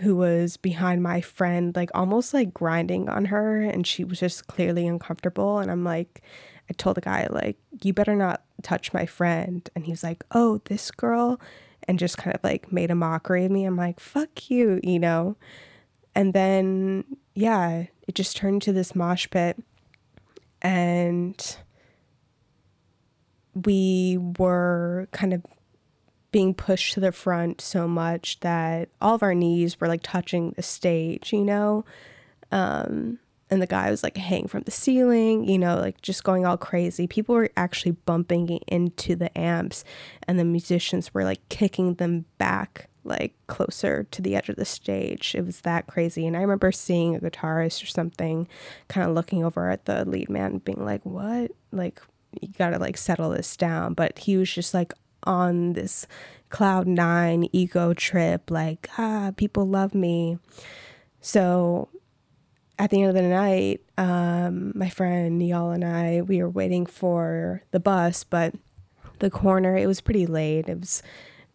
who 0.00 0.16
was 0.16 0.56
behind 0.56 1.02
my 1.02 1.20
friend, 1.20 1.74
like 1.76 1.90
almost 1.94 2.34
like 2.34 2.52
grinding 2.52 3.08
on 3.08 3.26
her, 3.26 3.60
and 3.60 3.86
she 3.86 4.04
was 4.04 4.20
just 4.20 4.46
clearly 4.46 4.86
uncomfortable. 4.86 5.58
And 5.58 5.70
I'm 5.70 5.84
like, 5.84 6.22
I 6.68 6.72
told 6.72 6.96
the 6.96 7.00
guy, 7.00 7.26
like, 7.30 7.56
you 7.82 7.92
better 7.92 8.16
not 8.16 8.42
touch 8.62 8.92
my 8.92 9.06
friend. 9.06 9.68
And 9.74 9.86
he's 9.86 10.02
like, 10.02 10.24
oh, 10.32 10.60
this 10.64 10.90
girl. 10.90 11.38
and 11.86 11.98
just 11.98 12.18
kind 12.18 12.34
of 12.34 12.42
like 12.42 12.72
made 12.72 12.90
a 12.90 12.94
mockery 12.94 13.44
of 13.44 13.50
me. 13.50 13.64
I'm 13.64 13.76
like, 13.76 14.00
fuck 14.00 14.50
you, 14.50 14.80
you 14.82 14.98
know? 14.98 15.36
And 16.14 16.32
then, 16.32 17.04
yeah, 17.34 17.86
it 18.06 18.14
just 18.14 18.36
turned 18.36 18.54
into 18.54 18.72
this 18.72 18.94
mosh 18.94 19.28
pit. 19.30 19.62
And 20.62 21.56
we 23.54 24.18
were 24.38 25.08
kind 25.12 25.32
of 25.34 25.42
being 26.34 26.52
pushed 26.52 26.94
to 26.94 26.98
the 26.98 27.12
front 27.12 27.60
so 27.60 27.86
much 27.86 28.40
that 28.40 28.88
all 29.00 29.14
of 29.14 29.22
our 29.22 29.36
knees 29.36 29.80
were 29.80 29.86
like 29.86 30.02
touching 30.02 30.50
the 30.56 30.62
stage, 30.64 31.32
you 31.32 31.44
know? 31.44 31.84
Um, 32.50 33.20
and 33.50 33.62
the 33.62 33.68
guy 33.68 33.88
was 33.88 34.02
like 34.02 34.16
hanging 34.16 34.48
from 34.48 34.64
the 34.64 34.72
ceiling, 34.72 35.48
you 35.48 35.60
know, 35.60 35.76
like 35.76 36.02
just 36.02 36.24
going 36.24 36.44
all 36.44 36.56
crazy. 36.56 37.06
People 37.06 37.36
were 37.36 37.50
actually 37.56 37.92
bumping 37.92 38.48
into 38.66 39.14
the 39.14 39.38
amps, 39.38 39.84
and 40.26 40.36
the 40.36 40.44
musicians 40.44 41.14
were 41.14 41.22
like 41.22 41.48
kicking 41.50 41.94
them 41.94 42.24
back 42.36 42.88
like 43.04 43.34
closer 43.46 44.02
to 44.10 44.20
the 44.20 44.34
edge 44.34 44.48
of 44.48 44.56
the 44.56 44.64
stage. 44.64 45.36
It 45.36 45.46
was 45.46 45.60
that 45.60 45.86
crazy. 45.86 46.26
And 46.26 46.36
I 46.36 46.40
remember 46.40 46.72
seeing 46.72 47.14
a 47.14 47.20
guitarist 47.20 47.80
or 47.80 47.86
something 47.86 48.48
kind 48.88 49.08
of 49.08 49.14
looking 49.14 49.44
over 49.44 49.70
at 49.70 49.84
the 49.84 50.04
lead 50.04 50.28
man 50.28 50.58
being 50.58 50.84
like, 50.84 51.06
"What? 51.06 51.52
Like 51.70 52.02
you 52.40 52.48
got 52.58 52.70
to 52.70 52.80
like 52.80 52.96
settle 52.96 53.30
this 53.30 53.56
down." 53.56 53.94
But 53.94 54.18
he 54.18 54.36
was 54.36 54.52
just 54.52 54.74
like 54.74 54.94
on 55.24 55.74
this 55.74 56.06
cloud 56.48 56.86
9 56.86 57.48
ego 57.52 57.94
trip 57.94 58.50
like, 58.50 58.88
"Ah, 58.98 59.32
people 59.36 59.66
love 59.66 59.94
me." 59.94 60.38
So 61.20 61.88
at 62.78 62.90
the 62.90 63.02
end 63.02 63.08
of 63.08 63.14
the 63.14 63.22
night, 63.22 63.80
um, 63.96 64.72
my 64.74 64.88
friend 64.88 65.46
y'all 65.46 65.70
and 65.70 65.84
I, 65.84 66.22
we 66.22 66.42
were 66.42 66.50
waiting 66.50 66.86
for 66.86 67.62
the 67.70 67.80
bus, 67.80 68.24
but 68.24 68.54
the 69.20 69.30
corner, 69.30 69.76
it 69.76 69.86
was 69.86 70.00
pretty 70.00 70.26
late. 70.26 70.68
It 70.68 70.80
was 70.80 71.02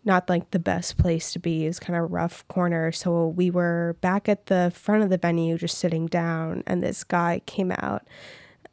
not 0.06 0.30
like 0.30 0.52
the 0.52 0.60
best 0.60 0.98
place 0.98 1.34
to 1.34 1.40
be. 1.40 1.66
It 1.66 1.70
was 1.70 1.80
kind 1.80 1.98
of 1.98 2.04
a 2.04 2.08
rough 2.08 2.48
corner. 2.48 2.92
So 2.92 3.28
we 3.28 3.52
were 3.52 3.98
back 4.02 4.30
at 4.30 4.46
the 4.46 4.72
front 4.74 5.04
of 5.04 5.10
the 5.10 5.18
venue, 5.18 5.58
just 5.58 5.78
sitting 5.78 6.08
down, 6.08 6.64
and 6.66 6.82
this 6.82 7.04
guy 7.04 7.42
came 7.46 7.72
out. 7.72 8.08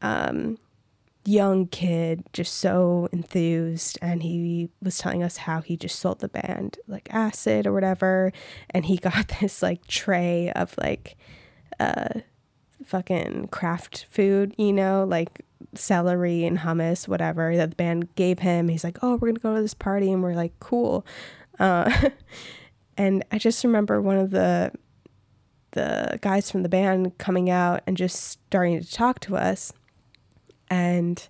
Um, 0.02 0.58
young 1.26 1.66
kid, 1.66 2.24
just 2.32 2.54
so 2.54 3.08
enthused, 3.12 3.98
and 4.00 4.22
he 4.22 4.70
was 4.82 4.98
telling 4.98 5.22
us 5.22 5.38
how 5.38 5.60
he 5.60 5.76
just 5.76 5.98
sold 5.98 6.20
the 6.20 6.28
band 6.28 6.78
like 6.86 7.08
acid 7.12 7.66
or 7.66 7.72
whatever, 7.72 8.32
and 8.70 8.86
he 8.86 8.96
got 8.96 9.28
this 9.40 9.62
like 9.62 9.86
tray 9.86 10.50
of 10.52 10.74
like 10.78 11.16
uh 11.80 12.20
fucking 12.84 13.48
craft 13.48 14.06
food, 14.10 14.54
you 14.56 14.72
know, 14.72 15.04
like 15.04 15.42
celery 15.74 16.44
and 16.44 16.58
hummus, 16.58 17.08
whatever 17.08 17.56
that 17.56 17.70
the 17.70 17.76
band 17.76 18.14
gave 18.14 18.40
him. 18.40 18.68
He's 18.68 18.84
like, 18.84 18.98
"Oh, 19.02 19.16
we're 19.16 19.28
gonna 19.28 19.40
go 19.40 19.54
to 19.56 19.62
this 19.62 19.74
party," 19.74 20.12
and 20.12 20.22
we're 20.22 20.34
like, 20.34 20.58
"Cool." 20.60 21.06
Uh, 21.58 22.10
and 22.96 23.24
I 23.32 23.38
just 23.38 23.64
remember 23.64 24.00
one 24.00 24.18
of 24.18 24.30
the 24.30 24.72
the 25.72 26.18
guys 26.22 26.50
from 26.50 26.62
the 26.62 26.68
band 26.70 27.18
coming 27.18 27.50
out 27.50 27.82
and 27.86 27.96
just 27.96 28.24
starting 28.46 28.80
to 28.80 28.90
talk 28.90 29.20
to 29.20 29.36
us, 29.36 29.72
and 30.70 31.28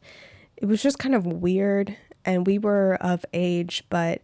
it 0.56 0.66
was 0.66 0.82
just 0.82 0.98
kind 0.98 1.14
of 1.14 1.26
weird. 1.26 1.96
And 2.24 2.46
we 2.46 2.58
were 2.58 2.96
of 3.00 3.24
age, 3.32 3.84
but 3.88 4.20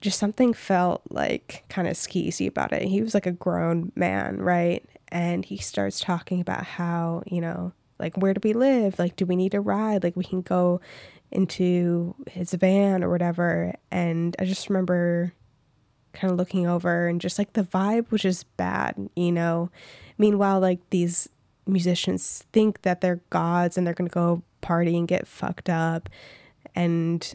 just 0.00 0.18
something 0.18 0.54
felt 0.54 1.02
like 1.10 1.64
kind 1.68 1.86
of 1.86 1.94
skeezy 1.94 2.46
about 2.46 2.72
it. 2.72 2.82
He 2.82 3.02
was 3.02 3.12
like 3.12 3.26
a 3.26 3.32
grown 3.32 3.92
man, 3.94 4.38
right? 4.38 4.88
and 5.10 5.44
he 5.44 5.56
starts 5.56 6.00
talking 6.00 6.40
about 6.40 6.64
how, 6.64 7.22
you 7.26 7.40
know, 7.40 7.72
like 7.98 8.16
where 8.16 8.32
do 8.32 8.40
we 8.42 8.52
live? 8.52 8.98
Like 8.98 9.16
do 9.16 9.26
we 9.26 9.36
need 9.36 9.54
a 9.54 9.60
ride? 9.60 10.02
Like 10.02 10.16
we 10.16 10.24
can 10.24 10.42
go 10.42 10.80
into 11.30 12.14
his 12.30 12.52
van 12.54 13.04
or 13.04 13.10
whatever. 13.10 13.74
And 13.90 14.36
I 14.38 14.44
just 14.44 14.68
remember 14.68 15.32
kind 16.12 16.30
of 16.32 16.38
looking 16.38 16.66
over 16.66 17.06
and 17.06 17.20
just 17.20 17.38
like 17.38 17.52
the 17.52 17.62
vibe 17.62 18.10
was 18.10 18.22
just 18.22 18.56
bad, 18.56 18.96
you 19.14 19.32
know. 19.32 19.70
Meanwhile, 20.18 20.60
like 20.60 20.80
these 20.90 21.28
musicians 21.66 22.44
think 22.52 22.82
that 22.82 23.00
they're 23.00 23.20
gods 23.30 23.76
and 23.76 23.86
they're 23.86 23.94
going 23.94 24.08
to 24.08 24.14
go 24.14 24.42
party 24.60 24.96
and 24.96 25.08
get 25.08 25.26
fucked 25.26 25.68
up. 25.68 26.08
And 26.74 27.34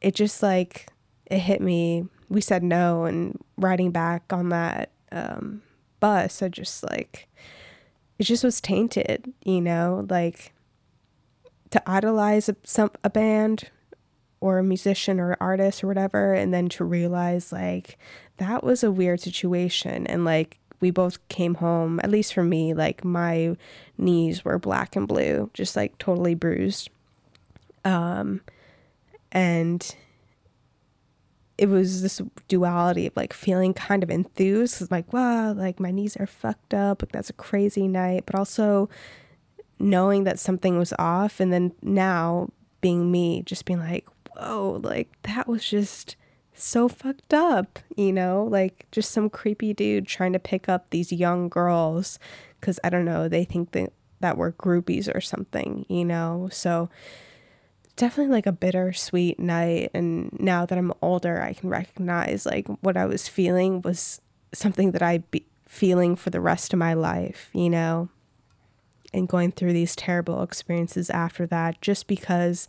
it 0.00 0.14
just 0.14 0.42
like 0.42 0.88
it 1.26 1.38
hit 1.38 1.60
me. 1.60 2.06
We 2.28 2.40
said 2.40 2.62
no 2.62 3.04
and 3.04 3.38
riding 3.56 3.90
back 3.90 4.32
on 4.32 4.48
that 4.50 4.90
um 5.12 5.62
bus, 6.00 6.42
I 6.42 6.48
just 6.48 6.82
like 6.88 7.28
it 8.18 8.24
just 8.24 8.44
was 8.44 8.60
tainted, 8.60 9.32
you 9.44 9.60
know, 9.60 10.06
like 10.08 10.52
to 11.70 11.82
idolize 11.88 12.48
a, 12.48 12.56
some 12.64 12.90
a 13.04 13.10
band 13.10 13.70
or 14.40 14.58
a 14.58 14.64
musician 14.64 15.18
or 15.18 15.36
artist 15.40 15.82
or 15.82 15.86
whatever 15.86 16.34
and 16.34 16.52
then 16.52 16.68
to 16.68 16.84
realize 16.84 17.52
like 17.52 17.98
that 18.36 18.62
was 18.62 18.84
a 18.84 18.90
weird 18.90 19.20
situation. 19.20 20.06
And 20.06 20.24
like 20.24 20.58
we 20.80 20.90
both 20.90 21.26
came 21.28 21.54
home 21.54 22.00
at 22.02 22.10
least 22.10 22.34
for 22.34 22.44
me 22.44 22.74
like 22.74 23.04
my 23.04 23.56
knees 23.98 24.44
were 24.44 24.58
black 24.58 24.96
and 24.96 25.08
blue 25.08 25.50
just 25.54 25.76
like 25.76 25.96
totally 25.98 26.34
bruised 26.34 26.90
um 27.84 28.40
and 29.32 29.96
it 31.58 31.68
was 31.68 32.02
this 32.02 32.20
duality 32.48 33.06
of 33.06 33.16
like 33.16 33.32
feeling 33.32 33.72
kind 33.72 34.02
of 34.02 34.10
enthused, 34.10 34.90
like, 34.90 35.10
wow, 35.12 35.52
like 35.52 35.80
my 35.80 35.90
knees 35.90 36.16
are 36.16 36.26
fucked 36.26 36.74
up, 36.74 37.02
like 37.02 37.12
that's 37.12 37.30
a 37.30 37.34
crazy 37.34 37.88
night, 37.88 38.24
but 38.26 38.34
also 38.34 38.88
knowing 39.78 40.24
that 40.24 40.38
something 40.38 40.76
was 40.78 40.92
off. 40.98 41.40
And 41.40 41.52
then 41.52 41.72
now 41.82 42.50
being 42.80 43.10
me, 43.10 43.42
just 43.42 43.64
being 43.64 43.78
like, 43.78 44.06
whoa, 44.36 44.80
like 44.82 45.10
that 45.22 45.48
was 45.48 45.64
just 45.64 46.16
so 46.56 46.88
fucked 46.88 47.34
up, 47.34 47.78
you 47.96 48.12
know, 48.12 48.44
like 48.44 48.86
just 48.90 49.10
some 49.10 49.30
creepy 49.30 49.74
dude 49.74 50.06
trying 50.06 50.32
to 50.32 50.38
pick 50.38 50.68
up 50.68 50.90
these 50.90 51.12
young 51.12 51.48
girls 51.48 52.18
because 52.60 52.80
I 52.82 52.90
don't 52.90 53.04
know, 53.04 53.28
they 53.28 53.44
think 53.44 53.72
that, 53.72 53.92
that 54.20 54.36
we're 54.36 54.52
groupies 54.52 55.14
or 55.14 55.20
something, 55.20 55.84
you 55.88 56.04
know? 56.04 56.48
So, 56.50 56.88
definitely 57.96 58.32
like 58.32 58.46
a 58.46 58.52
bittersweet 58.52 59.38
night. 59.38 59.90
And 59.94 60.30
now 60.38 60.66
that 60.66 60.78
I'm 60.78 60.92
older, 61.02 61.42
I 61.42 61.54
can 61.54 61.68
recognize 61.68 62.46
like 62.46 62.68
what 62.82 62.96
I 62.96 63.06
was 63.06 63.26
feeling 63.26 63.80
was 63.80 64.20
something 64.52 64.92
that 64.92 65.02
I'd 65.02 65.30
be 65.30 65.46
feeling 65.66 66.14
for 66.14 66.30
the 66.30 66.40
rest 66.40 66.72
of 66.72 66.78
my 66.78 66.94
life, 66.94 67.50
you 67.52 67.68
know, 67.68 68.08
and 69.12 69.28
going 69.28 69.50
through 69.50 69.72
these 69.72 69.96
terrible 69.96 70.42
experiences 70.42 71.10
after 71.10 71.46
that, 71.46 71.80
just 71.80 72.06
because 72.06 72.68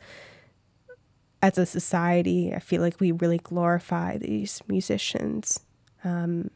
as 1.42 1.58
a 1.58 1.66
society, 1.66 2.54
I 2.54 2.60
feel 2.60 2.82
like 2.82 3.00
we 3.00 3.12
really 3.12 3.38
glorify 3.38 4.18
these 4.18 4.62
musicians. 4.68 5.60
Um, 6.04 6.50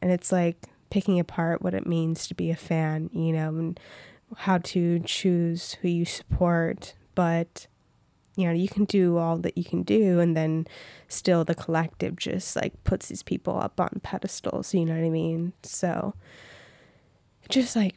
and 0.00 0.10
it's 0.10 0.32
like 0.32 0.66
picking 0.90 1.18
apart 1.18 1.62
what 1.62 1.74
it 1.74 1.86
means 1.86 2.26
to 2.28 2.34
be 2.34 2.50
a 2.50 2.56
fan, 2.56 3.10
you 3.12 3.32
know, 3.32 3.48
and 3.48 3.80
how 4.36 4.58
to 4.58 5.00
choose 5.00 5.74
who 5.80 5.88
you 5.88 6.04
support. 6.04 6.94
But 7.14 7.66
you 8.36 8.46
know, 8.46 8.52
you 8.52 8.68
can 8.68 8.84
do 8.84 9.18
all 9.18 9.36
that 9.38 9.58
you 9.58 9.64
can 9.64 9.82
do, 9.82 10.18
and 10.20 10.36
then 10.36 10.66
still 11.08 11.44
the 11.44 11.54
collective 11.54 12.16
just 12.16 12.56
like 12.56 12.72
puts 12.84 13.08
these 13.08 13.22
people 13.22 13.58
up 13.58 13.78
on 13.80 14.00
pedestals, 14.02 14.72
you 14.72 14.84
know 14.84 14.94
what 14.94 15.04
I 15.04 15.10
mean? 15.10 15.52
So 15.62 16.14
it 17.42 17.50
just 17.50 17.76
like 17.76 17.96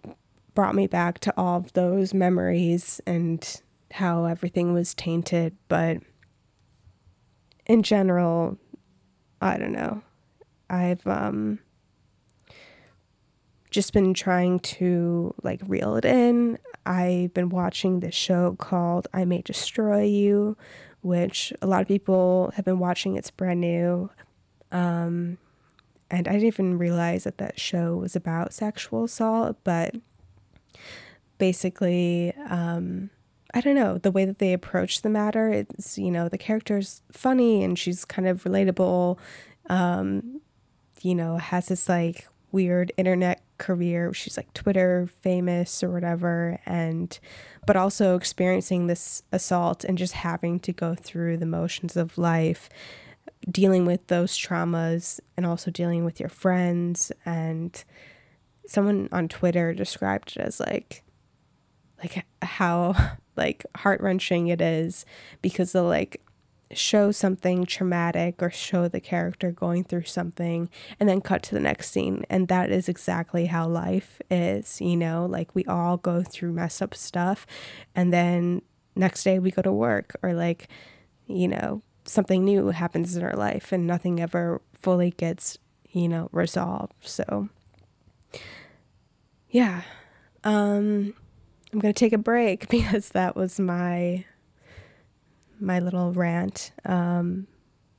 brought 0.53 0.75
me 0.75 0.87
back 0.87 1.19
to 1.19 1.33
all 1.37 1.57
of 1.57 1.73
those 1.73 2.13
memories 2.13 2.99
and 3.05 3.61
how 3.91 4.25
everything 4.25 4.73
was 4.73 4.93
tainted. 4.93 5.55
But 5.67 5.99
in 7.65 7.83
general, 7.83 8.57
I 9.41 9.57
don't 9.57 9.73
know. 9.73 10.01
I've, 10.69 11.05
um, 11.07 11.59
just 13.73 13.91
been 13.91 14.13
trying 14.13 14.59
to 14.59 15.33
like 15.43 15.59
reel 15.67 15.95
it 15.95 16.05
in. 16.05 16.59
I've 16.85 17.33
been 17.33 17.49
watching 17.49 17.99
this 17.99 18.13
show 18.13 18.55
called 18.59 19.07
I 19.13 19.25
May 19.25 19.41
Destroy 19.41 20.03
You, 20.03 20.55
which 21.01 21.51
a 21.61 21.67
lot 21.67 21.81
of 21.81 21.87
people 21.87 22.51
have 22.55 22.65
been 22.65 22.79
watching. 22.79 23.17
It's 23.17 23.31
brand 23.31 23.61
new. 23.61 24.09
Um, 24.71 25.37
and 26.11 26.27
I 26.27 26.33
didn't 26.33 26.47
even 26.47 26.77
realize 26.77 27.23
that 27.23 27.39
that 27.39 27.59
show 27.59 27.95
was 27.95 28.15
about 28.15 28.53
sexual 28.53 29.05
assault, 29.05 29.57
but 29.63 29.95
basically, 31.39 32.33
um, 32.47 33.09
I 33.53 33.61
don't 33.61 33.75
know, 33.75 33.97
the 33.99 34.11
way 34.11 34.25
that 34.25 34.39
they 34.39 34.53
approach 34.53 35.01
the 35.03 35.09
matter, 35.09 35.49
it's, 35.49 35.97
you 35.97 36.09
know, 36.09 36.27
the 36.27 36.37
character's 36.37 37.01
funny 37.11 37.63
and 37.63 37.77
she's 37.77 38.03
kind 38.03 38.27
of 38.27 38.43
relatable. 38.43 39.17
Um, 39.69 40.41
you 41.01 41.13
know, 41.13 41.37
has 41.37 41.67
this 41.67 41.87
like 41.87 42.27
weird 42.51 42.91
internet 42.97 43.43
career. 43.57 44.13
She's 44.13 44.37
like 44.37 44.53
Twitter 44.53 45.07
famous 45.21 45.83
or 45.83 45.89
whatever, 45.89 46.59
and 46.65 47.17
but 47.65 47.75
also 47.75 48.15
experiencing 48.15 48.87
this 48.87 49.23
assault 49.31 49.83
and 49.83 49.97
just 49.97 50.13
having 50.13 50.59
to 50.61 50.71
go 50.71 50.95
through 50.95 51.37
the 51.37 51.45
motions 51.45 51.95
of 51.95 52.17
life, 52.17 52.69
dealing 53.49 53.85
with 53.85 54.07
those 54.07 54.37
traumas 54.37 55.19
and 55.37 55.45
also 55.45 55.71
dealing 55.71 56.05
with 56.05 56.19
your 56.19 56.29
friends. 56.29 57.11
And 57.25 57.83
someone 58.65 59.09
on 59.11 59.27
Twitter 59.27 59.73
described 59.73 60.35
it 60.35 60.41
as 60.41 60.59
like, 60.59 61.03
like 61.99 62.25
how 62.41 62.95
like 63.35 63.65
heart 63.77 64.01
wrenching 64.01 64.47
it 64.47 64.61
is 64.61 65.05
because 65.41 65.71
they'll 65.71 65.83
like 65.83 66.21
show 66.75 67.11
something 67.11 67.65
traumatic 67.65 68.41
or 68.41 68.49
show 68.49 68.87
the 68.87 68.99
character 68.99 69.51
going 69.51 69.83
through 69.83 70.03
something 70.03 70.69
and 70.99 71.07
then 71.07 71.21
cut 71.21 71.43
to 71.43 71.55
the 71.55 71.61
next 71.61 71.91
scene. 71.91 72.25
And 72.29 72.47
that 72.47 72.71
is 72.71 72.89
exactly 72.89 73.47
how 73.47 73.67
life 73.67 74.21
is, 74.29 74.81
you 74.81 74.97
know, 74.97 75.25
like 75.25 75.53
we 75.53 75.65
all 75.65 75.97
go 75.97 76.23
through 76.23 76.53
mess 76.53 76.81
up 76.81 76.95
stuff 76.95 77.45
and 77.95 78.11
then 78.11 78.61
next 78.95 79.23
day 79.23 79.39
we 79.39 79.51
go 79.51 79.61
to 79.61 79.71
work 79.71 80.15
or 80.21 80.33
like, 80.33 80.67
you 81.27 81.47
know, 81.47 81.81
something 82.05 82.43
new 82.43 82.69
happens 82.69 83.15
in 83.15 83.23
our 83.23 83.35
life 83.35 83.71
and 83.71 83.87
nothing 83.87 84.19
ever 84.19 84.61
fully 84.73 85.11
gets, 85.11 85.57
you 85.91 86.07
know, 86.07 86.29
resolved. 86.31 86.93
So 87.01 87.49
yeah. 89.49 89.83
Um 90.43 91.13
I'm 91.73 91.79
going 91.79 91.93
to 91.93 91.99
take 91.99 92.13
a 92.13 92.19
break 92.19 92.69
because 92.69 93.09
that 93.09 93.35
was 93.35 93.59
my 93.59 94.25
my 95.59 95.79
little 95.79 96.11
rant. 96.11 96.71
Um, 96.85 97.47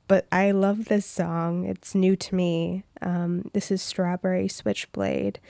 but 0.07 0.27
I 0.31 0.51
love 0.51 0.87
this 0.87 1.07
song. 1.07 1.65
It's 1.65 1.95
new 1.95 2.15
to 2.15 2.35
me. 2.35 2.85
Um, 3.01 3.51
this 3.53 3.71
is 3.71 3.81
Strawberry 3.81 4.49
Switchblade 4.49 5.41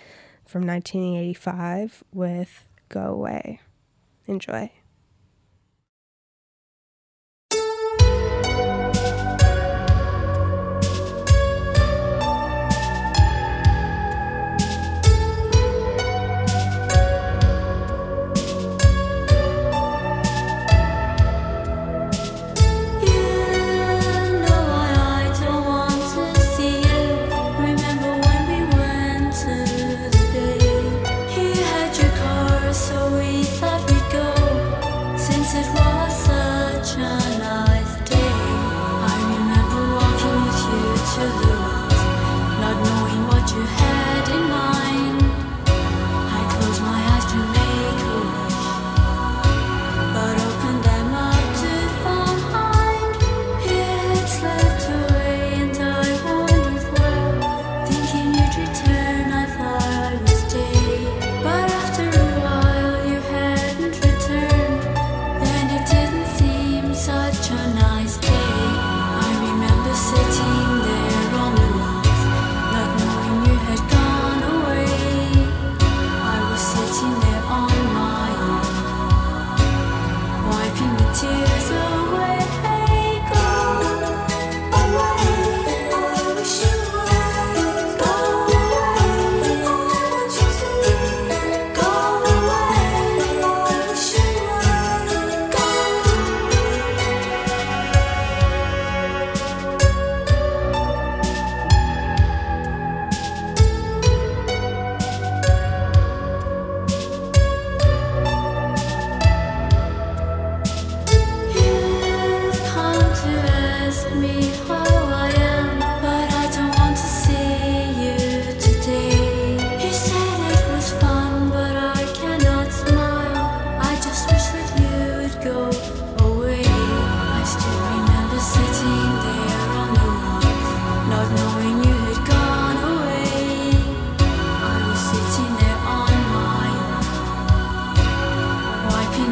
from 0.46 0.64
1985 0.66 2.04
with 2.12 2.68
Go 2.88 3.06
Away. 3.06 3.60
Enjoy. 4.26 4.70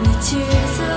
All 0.04 0.91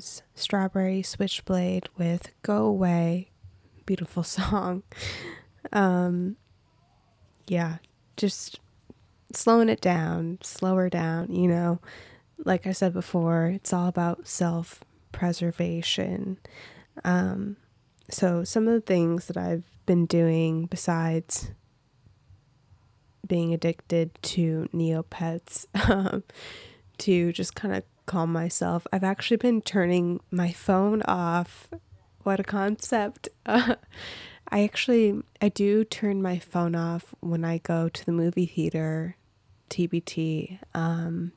was 0.00 0.22
Strawberry 0.34 1.02
Switchblade 1.02 1.90
with 1.98 2.30
Go 2.40 2.64
Away. 2.64 3.28
Beautiful 3.84 4.22
song. 4.38 4.82
Um 5.74 6.36
yeah, 7.46 7.76
just 8.16 8.60
slowing 9.34 9.68
it 9.68 9.82
down, 9.82 10.38
slower 10.42 10.88
down, 10.88 11.34
you 11.34 11.48
know. 11.48 11.80
Like 12.42 12.66
I 12.66 12.72
said 12.72 12.94
before, 12.94 13.48
it's 13.48 13.74
all 13.74 13.88
about 13.88 14.26
self-preservation. 14.26 16.38
Um 17.04 17.58
so 18.08 18.42
some 18.42 18.68
of 18.68 18.72
the 18.72 18.80
things 18.80 19.26
that 19.26 19.36
I've 19.36 19.64
been 19.84 20.06
doing 20.06 20.64
besides 20.64 21.50
being 23.26 23.52
addicted 23.52 24.14
to 24.22 24.66
Neopets 24.72 25.66
um, 25.90 26.22
to 27.00 27.32
just 27.32 27.54
kind 27.54 27.74
of 27.74 27.84
calm 28.06 28.32
myself. 28.32 28.86
I've 28.92 29.04
actually 29.04 29.36
been 29.36 29.62
turning 29.62 30.20
my 30.30 30.52
phone 30.52 31.02
off. 31.02 31.68
What 32.22 32.40
a 32.40 32.44
concept. 32.44 33.28
Uh, 33.46 33.76
I 34.52 34.64
actually 34.64 35.22
I 35.40 35.48
do 35.48 35.84
turn 35.84 36.22
my 36.22 36.38
phone 36.40 36.74
off 36.74 37.14
when 37.20 37.44
I 37.44 37.58
go 37.58 37.88
to 37.88 38.04
the 38.04 38.12
movie 38.12 38.46
theater, 38.46 39.16
TBT. 39.70 40.58
Um 40.74 41.32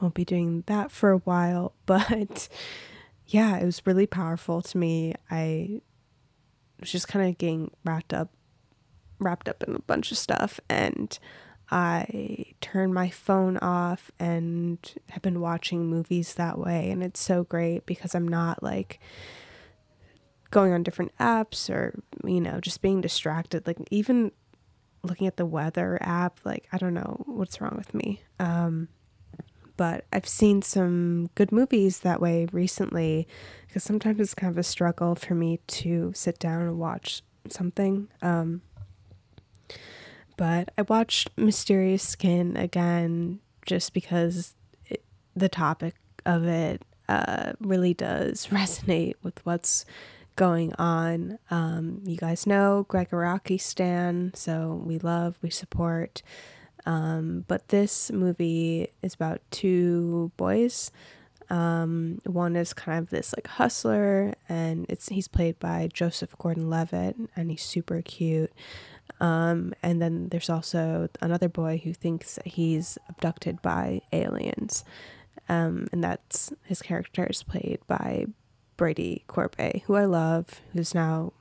won't 0.00 0.14
be 0.14 0.24
doing 0.24 0.64
that 0.66 0.90
for 0.90 1.12
a 1.12 1.18
while, 1.18 1.74
but 1.86 2.48
yeah, 3.26 3.56
it 3.56 3.64
was 3.64 3.86
really 3.86 4.06
powerful 4.06 4.62
to 4.62 4.78
me. 4.78 5.14
I 5.30 5.80
was 6.80 6.90
just 6.90 7.08
kind 7.08 7.28
of 7.28 7.38
getting 7.38 7.70
wrapped 7.84 8.12
up 8.12 8.30
wrapped 9.20 9.48
up 9.48 9.62
in 9.62 9.76
a 9.76 9.80
bunch 9.80 10.10
of 10.10 10.18
stuff 10.18 10.58
and 10.68 11.18
I 11.70 12.46
turn 12.60 12.92
my 12.92 13.08
phone 13.08 13.56
off 13.58 14.10
and 14.18 14.78
have 15.10 15.22
been 15.22 15.40
watching 15.40 15.86
movies 15.86 16.34
that 16.34 16.58
way. 16.58 16.90
And 16.90 17.02
it's 17.02 17.20
so 17.20 17.44
great 17.44 17.86
because 17.86 18.14
I'm 18.14 18.28
not 18.28 18.62
like 18.62 19.00
going 20.50 20.72
on 20.72 20.82
different 20.82 21.16
apps 21.18 21.68
or, 21.68 21.98
you 22.24 22.40
know, 22.40 22.60
just 22.60 22.82
being 22.82 23.00
distracted. 23.00 23.66
Like, 23.66 23.78
even 23.90 24.30
looking 25.02 25.26
at 25.26 25.36
the 25.36 25.46
weather 25.46 25.98
app, 26.00 26.40
like, 26.44 26.68
I 26.72 26.78
don't 26.78 26.94
know 26.94 27.24
what's 27.26 27.60
wrong 27.60 27.74
with 27.76 27.92
me. 27.92 28.22
Um, 28.38 28.88
but 29.76 30.04
I've 30.12 30.28
seen 30.28 30.62
some 30.62 31.30
good 31.34 31.50
movies 31.50 32.00
that 32.00 32.20
way 32.20 32.46
recently 32.52 33.26
because 33.66 33.82
sometimes 33.82 34.20
it's 34.20 34.34
kind 34.34 34.52
of 34.52 34.58
a 34.58 34.62
struggle 34.62 35.14
for 35.16 35.34
me 35.34 35.58
to 35.66 36.12
sit 36.14 36.38
down 36.38 36.62
and 36.62 36.78
watch 36.78 37.22
something. 37.48 38.08
Um, 38.22 38.62
but 40.36 40.70
I 40.76 40.82
watched 40.82 41.30
Mysterious 41.36 42.02
Skin 42.02 42.56
again 42.56 43.40
just 43.66 43.92
because 43.92 44.54
it, 44.86 45.02
the 45.34 45.48
topic 45.48 45.94
of 46.26 46.44
it 46.44 46.82
uh, 47.08 47.52
really 47.60 47.94
does 47.94 48.46
resonate 48.50 49.14
with 49.22 49.44
what's 49.44 49.84
going 50.36 50.72
on. 50.74 51.38
Um, 51.50 52.00
you 52.04 52.16
guys 52.16 52.46
know 52.46 52.86
Gregg 52.88 53.10
Araki 53.10 53.60
Stan, 53.60 54.32
so 54.34 54.82
we 54.84 54.98
love, 54.98 55.38
we 55.42 55.50
support. 55.50 56.22
Um, 56.86 57.44
but 57.48 57.68
this 57.68 58.10
movie 58.12 58.88
is 59.02 59.14
about 59.14 59.40
two 59.50 60.32
boys. 60.36 60.90
Um, 61.50 62.20
one 62.24 62.56
is 62.56 62.72
kind 62.72 62.98
of 62.98 63.10
this 63.10 63.34
like 63.36 63.46
hustler, 63.46 64.34
and 64.48 64.86
it's 64.88 65.08
he's 65.08 65.28
played 65.28 65.58
by 65.58 65.88
Joseph 65.92 66.36
Gordon-Levitt, 66.38 67.16
and 67.36 67.50
he's 67.50 67.62
super 67.62 68.02
cute. 68.02 68.52
Um, 69.20 69.74
and 69.82 70.02
then 70.02 70.28
there's 70.28 70.50
also 70.50 71.08
another 71.20 71.48
boy 71.48 71.80
who 71.82 71.94
thinks 71.94 72.38
he's 72.44 72.98
abducted 73.08 73.62
by 73.62 74.00
aliens, 74.12 74.84
um, 75.48 75.86
and 75.92 76.02
that's 76.02 76.52
his 76.64 76.82
character 76.82 77.24
is 77.24 77.42
played 77.42 77.78
by 77.86 78.26
Brady 78.76 79.24
Corbet, 79.26 79.82
who 79.86 79.94
I 79.94 80.04
love, 80.04 80.60
who's 80.72 80.94
now 80.94 81.32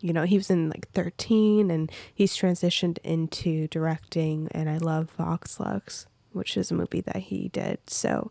you 0.00 0.12
know, 0.12 0.22
he 0.22 0.36
was 0.36 0.50
in 0.50 0.70
like 0.70 0.88
13 0.92 1.70
and 1.70 1.90
he's 2.14 2.36
transitioned 2.36 2.98
into 3.02 3.66
directing 3.68 4.48
and 4.52 4.70
I 4.70 4.78
love 4.78 5.10
Vox 5.10 5.58
Lux, 5.58 6.06
which 6.32 6.56
is 6.56 6.70
a 6.70 6.74
movie 6.74 7.00
that 7.00 7.16
he 7.16 7.48
did. 7.48 7.78
So, 7.88 8.30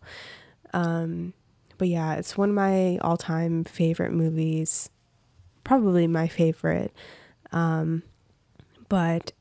um, 0.73 1.34
but 1.78 1.89
yeah, 1.89 2.15
it's 2.15 2.38
one 2.38 2.50
of 2.50 2.56
my 2.56 2.97
all 3.00 3.17
time 3.17 3.63
favorite 3.63 4.13
movies, 4.13 4.89
probably 5.63 6.08
my 6.08 6.28
favorite. 6.28 6.93
Um, 7.52 8.04
but 8.89 9.32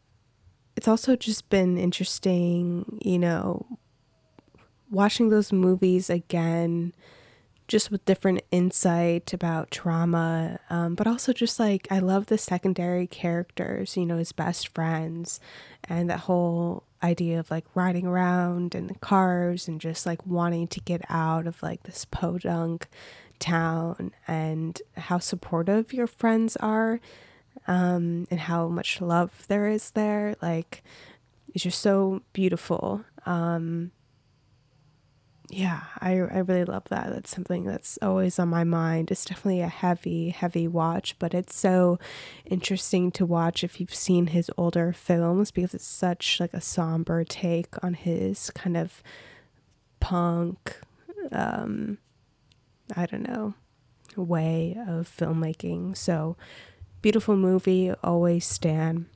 it's 0.76 0.88
also 0.88 1.16
just 1.16 1.48
been 1.48 1.78
interesting, 1.78 2.98
you 3.02 3.18
know, 3.18 3.66
watching 4.90 5.30
those 5.30 5.52
movies 5.52 6.10
again 6.10 6.92
just 7.68 7.90
with 7.90 8.04
different 8.04 8.42
insight 8.52 9.32
about 9.32 9.70
trauma, 9.70 10.60
um, 10.70 10.94
but 10.94 11.06
also 11.06 11.32
just 11.32 11.58
like 11.58 11.88
I 11.90 11.98
love 11.98 12.26
the 12.26 12.38
secondary 12.38 13.06
characters, 13.06 13.96
you 13.96 14.06
know, 14.06 14.18
his 14.18 14.32
best 14.32 14.68
friends, 14.68 15.40
and 15.88 16.08
that 16.08 16.20
whole 16.20 16.84
idea 17.02 17.40
of 17.40 17.50
like 17.50 17.64
riding 17.74 18.06
around 18.06 18.74
in 18.74 18.86
the 18.86 18.94
cars 18.94 19.68
and 19.68 19.80
just 19.80 20.06
like 20.06 20.24
wanting 20.26 20.68
to 20.68 20.80
get 20.80 21.02
out 21.08 21.46
of 21.46 21.62
like 21.62 21.82
this 21.82 22.04
podunk 22.04 22.86
town 23.38 24.12
and 24.26 24.80
how 24.96 25.18
supportive 25.18 25.92
your 25.92 26.06
friends 26.06 26.56
are 26.56 27.00
um, 27.66 28.26
and 28.30 28.40
how 28.40 28.68
much 28.68 29.00
love 29.00 29.44
there 29.48 29.68
is 29.68 29.90
there. 29.90 30.36
Like, 30.40 30.82
it's 31.54 31.64
just 31.64 31.80
so 31.80 32.22
beautiful. 32.32 33.04
Um, 33.24 33.92
yeah, 35.48 35.82
I, 36.00 36.12
I 36.12 36.38
really 36.38 36.64
love 36.64 36.84
that. 36.90 37.10
That's 37.10 37.30
something 37.30 37.64
that's 37.64 37.98
always 38.02 38.38
on 38.38 38.48
my 38.48 38.64
mind. 38.64 39.10
It's 39.10 39.24
definitely 39.24 39.60
a 39.60 39.68
heavy, 39.68 40.30
heavy 40.30 40.66
watch, 40.66 41.16
but 41.18 41.34
it's 41.34 41.54
so 41.54 41.98
interesting 42.44 43.12
to 43.12 43.24
watch 43.24 43.62
if 43.62 43.80
you've 43.80 43.94
seen 43.94 44.28
his 44.28 44.50
older 44.56 44.92
films 44.92 45.50
because 45.52 45.72
it's 45.72 45.86
such 45.86 46.40
like 46.40 46.52
a 46.52 46.60
somber 46.60 47.22
take 47.22 47.82
on 47.84 47.94
his 47.94 48.50
kind 48.50 48.76
of 48.76 49.02
punk, 50.00 50.78
um, 51.30 51.98
I 52.96 53.06
don't 53.06 53.28
know, 53.28 53.54
way 54.16 54.76
of 54.88 55.08
filmmaking. 55.08 55.96
So 55.96 56.36
beautiful 57.06 57.36
movie, 57.36 57.92
always 58.02 58.44
stan. 58.44 59.06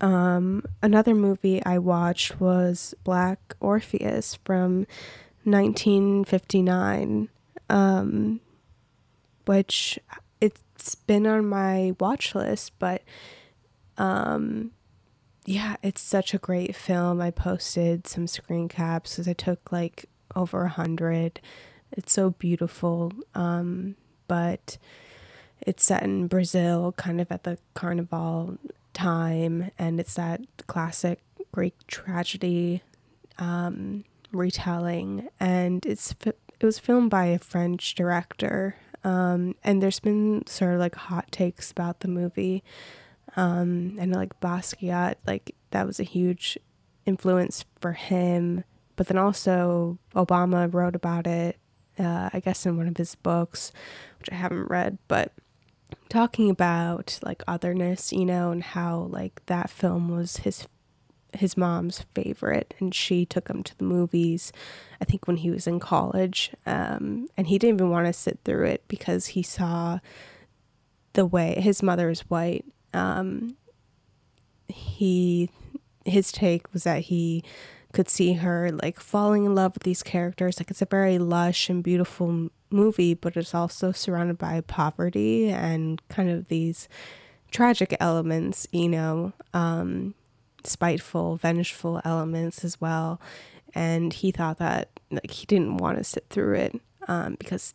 Um, 0.00 0.64
another 0.82 1.14
movie 1.14 1.64
I 1.64 1.78
watched 1.78 2.40
was 2.40 2.92
Black 3.04 3.54
Orpheus 3.60 4.34
from 4.44 4.84
1959, 5.44 7.28
um, 7.70 8.40
which 9.44 9.96
it's 10.40 10.96
been 10.96 11.24
on 11.28 11.46
my 11.46 11.94
watch 12.00 12.34
list, 12.34 12.72
but 12.80 13.02
um, 13.96 14.72
yeah, 15.46 15.76
it's 15.84 16.00
such 16.00 16.34
a 16.34 16.38
great 16.38 16.74
film. 16.74 17.20
I 17.20 17.30
posted 17.30 18.08
some 18.08 18.26
screen 18.26 18.66
caps 18.66 19.12
because 19.12 19.28
I 19.28 19.34
took 19.34 19.70
like 19.70 20.06
over 20.34 20.64
a 20.64 20.68
hundred. 20.68 21.40
It's 21.92 22.12
so 22.12 22.30
beautiful, 22.30 23.12
um, 23.36 23.94
but 24.26 24.78
it's 25.60 25.84
set 25.84 26.02
in 26.02 26.26
Brazil, 26.26 26.92
kind 26.96 27.20
of 27.20 27.30
at 27.32 27.44
the 27.44 27.58
carnival 27.74 28.58
time, 28.92 29.70
and 29.78 29.98
it's 29.98 30.14
that 30.14 30.40
classic 30.66 31.20
Greek 31.52 31.74
tragedy. 31.86 32.82
Um, 33.38 34.04
retelling, 34.34 35.28
and 35.40 35.84
it's 35.86 36.14
it 36.24 36.64
was 36.64 36.78
filmed 36.78 37.10
by 37.10 37.26
a 37.26 37.38
French 37.38 37.94
director. 37.94 38.76
Um, 39.02 39.54
and 39.62 39.82
there's 39.82 40.00
been 40.00 40.46
sort 40.46 40.74
of 40.74 40.80
like 40.80 40.94
hot 40.94 41.30
takes 41.30 41.70
about 41.70 42.00
the 42.00 42.08
movie. 42.08 42.62
Um, 43.36 43.96
and 43.98 44.14
like 44.14 44.38
Basquiat, 44.40 45.16
like 45.26 45.54
that 45.70 45.86
was 45.86 46.00
a 46.00 46.04
huge 46.04 46.58
influence 47.06 47.64
for 47.80 47.92
him. 47.92 48.64
But 48.96 49.08
then 49.08 49.18
also 49.18 49.98
Obama 50.14 50.72
wrote 50.72 50.94
about 50.94 51.26
it, 51.26 51.58
uh, 51.98 52.30
I 52.32 52.40
guess 52.40 52.64
in 52.64 52.76
one 52.76 52.88
of 52.88 52.96
his 52.96 53.14
books, 53.16 53.72
which 54.18 54.30
I 54.30 54.36
haven't 54.36 54.70
read, 54.70 54.98
but 55.08 55.32
talking 56.08 56.50
about 56.50 57.18
like 57.22 57.42
otherness, 57.48 58.12
you 58.12 58.24
know, 58.24 58.50
and 58.50 58.62
how 58.62 59.08
like 59.10 59.44
that 59.46 59.70
film 59.70 60.08
was 60.08 60.38
his 60.38 60.66
his 61.32 61.56
mom's 61.56 62.04
favorite, 62.14 62.74
and 62.78 62.94
she 62.94 63.26
took 63.26 63.48
him 63.48 63.62
to 63.64 63.76
the 63.78 63.84
movies. 63.84 64.52
I 65.00 65.04
think 65.04 65.26
when 65.26 65.38
he 65.38 65.50
was 65.50 65.66
in 65.66 65.80
college, 65.80 66.52
um, 66.66 67.28
and 67.36 67.46
he 67.48 67.58
didn't 67.58 67.76
even 67.80 67.90
want 67.90 68.06
to 68.06 68.12
sit 68.12 68.38
through 68.44 68.66
it 68.66 68.84
because 68.88 69.28
he 69.28 69.42
saw 69.42 69.98
the 71.14 71.26
way 71.26 71.60
his 71.60 71.82
mother 71.82 72.10
is 72.10 72.20
white. 72.22 72.64
Um, 72.92 73.56
he 74.68 75.50
his 76.04 76.30
take 76.30 76.72
was 76.72 76.84
that 76.84 77.02
he 77.02 77.42
could 77.92 78.08
see 78.08 78.34
her 78.34 78.70
like 78.70 79.00
falling 79.00 79.44
in 79.44 79.54
love 79.54 79.74
with 79.74 79.84
these 79.84 80.02
characters. 80.02 80.58
Like 80.58 80.70
it's 80.70 80.82
a 80.82 80.86
very 80.86 81.18
lush 81.18 81.68
and 81.68 81.82
beautiful 81.82 82.50
movie, 82.74 83.14
but 83.14 83.36
it's 83.36 83.54
also 83.54 83.92
surrounded 83.92 84.36
by 84.36 84.60
poverty 84.62 85.48
and 85.48 86.02
kind 86.08 86.28
of 86.28 86.48
these 86.48 86.88
tragic 87.50 87.96
elements, 88.00 88.66
you 88.72 88.88
know. 88.88 89.32
Um, 89.54 90.14
spiteful, 90.66 91.36
vengeful 91.36 92.00
elements 92.04 92.64
as 92.64 92.80
well. 92.80 93.20
And 93.74 94.12
he 94.12 94.30
thought 94.30 94.58
that 94.58 94.88
like 95.10 95.30
he 95.30 95.46
didn't 95.46 95.76
want 95.76 95.98
to 95.98 96.04
sit 96.04 96.26
through 96.30 96.54
it 96.54 96.80
um, 97.08 97.36
because 97.38 97.74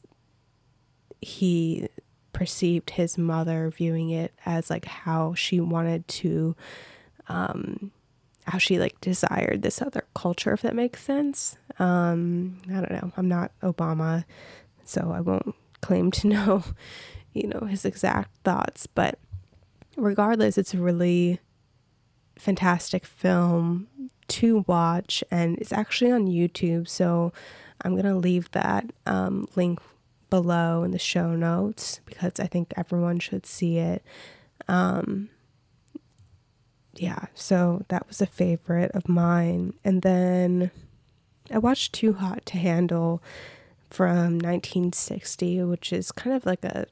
he 1.21 1.87
perceived 2.33 2.91
his 2.91 3.17
mother 3.17 3.69
viewing 3.69 4.09
it 4.09 4.33
as 4.45 4.69
like 4.69 4.85
how 4.85 5.33
she 5.33 5.59
wanted 5.59 6.07
to 6.07 6.55
um 7.27 7.91
how 8.45 8.57
she 8.57 8.79
like 8.79 8.99
desired 9.01 9.61
this 9.61 9.81
other 9.81 10.05
culture 10.13 10.53
if 10.53 10.61
that 10.61 10.75
makes 10.75 11.03
sense 11.03 11.57
um 11.79 12.61
i 12.69 12.73
don't 12.73 12.91
know 12.91 13.11
i'm 13.17 13.27
not 13.27 13.51
obama 13.61 14.23
so 14.89 15.11
i 15.13 15.19
won't 15.19 15.55
claim 15.81 16.11
to 16.11 16.27
know 16.35 16.63
you 17.33 17.47
know 17.47 17.65
his 17.67 17.85
exact 17.85 18.31
thoughts 18.43 18.87
but 18.87 19.19
regardless 19.95 20.57
it's 20.57 20.73
a 20.73 20.77
really 20.77 21.39
fantastic 22.39 23.05
film 23.05 23.87
to 24.27 24.63
watch, 24.67 25.23
and 25.29 25.57
it's 25.59 25.73
actually 25.73 26.11
on 26.11 26.27
YouTube. 26.27 26.87
So 26.87 27.33
I'm 27.81 27.95
gonna 27.95 28.17
leave 28.17 28.49
that 28.51 28.91
um, 29.05 29.47
link 29.55 29.79
below 30.29 30.83
in 30.83 30.91
the 30.91 30.99
show 30.99 31.35
notes 31.35 31.99
because 32.05 32.39
I 32.39 32.47
think 32.47 32.73
everyone 32.77 33.19
should 33.19 33.45
see 33.45 33.77
it. 33.77 34.03
Um, 34.67 35.29
yeah, 36.95 37.25
so 37.33 37.83
that 37.89 38.07
was 38.07 38.21
a 38.21 38.25
favorite 38.25 38.91
of 38.91 39.09
mine. 39.09 39.73
And 39.83 40.01
then 40.01 40.71
I 41.51 41.57
watched 41.57 41.93
Too 41.93 42.13
Hot 42.13 42.45
to 42.47 42.57
Handle 42.57 43.23
from 43.89 44.39
1960, 44.39 45.63
which 45.63 45.91
is 45.91 46.11
kind 46.11 46.35
of 46.35 46.45
like 46.45 46.63
a 46.63 46.85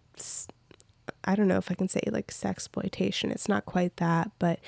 I 1.24 1.36
don't 1.36 1.48
know 1.48 1.58
if 1.58 1.70
I 1.70 1.76
can 1.76 1.90
say 1.90 2.02
like 2.08 2.28
sexploitation. 2.28 3.32
It's 3.32 3.50
not 3.50 3.66
quite 3.66 3.98
that, 3.98 4.32
but 4.40 4.60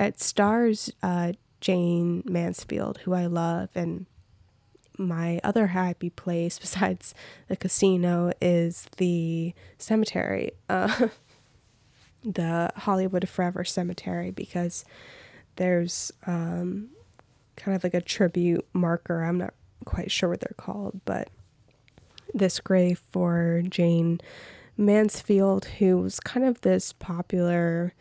it 0.00 0.20
stars 0.20 0.90
uh, 1.02 1.32
Jayne 1.60 2.22
Mansfield, 2.24 2.98
who 2.98 3.12
I 3.12 3.26
love, 3.26 3.68
and 3.74 4.06
my 4.98 5.40
other 5.44 5.68
happy 5.68 6.08
place 6.08 6.58
besides 6.66 7.14
the 7.48 7.56
casino 7.56 8.32
is 8.40 8.86
the 8.96 9.54
cemetery, 9.78 10.52
uh, 10.68 11.08
the 12.24 12.72
Hollywood 12.76 13.28
Forever 13.28 13.62
Cemetery, 13.64 14.30
because 14.30 14.84
there's 15.56 16.12
um, 16.26 16.90
kind 17.56 17.76
of 17.76 17.84
like 17.84 17.94
a 17.94 18.00
tribute 18.00 18.66
marker. 18.72 19.22
I'm 19.22 19.38
not 19.38 19.54
quite 19.84 20.10
sure 20.10 20.30
what 20.30 20.40
they're 20.40 20.54
called, 20.56 21.00
but 21.04 21.28
this 22.34 22.60
grave 22.60 23.02
for 23.10 23.62
Jayne 23.68 24.20
Mansfield, 24.76 25.66
who 25.78 25.98
was 25.98 26.20
kind 26.20 26.46
of 26.46 26.60
this 26.60 26.92
popular, 26.92 27.94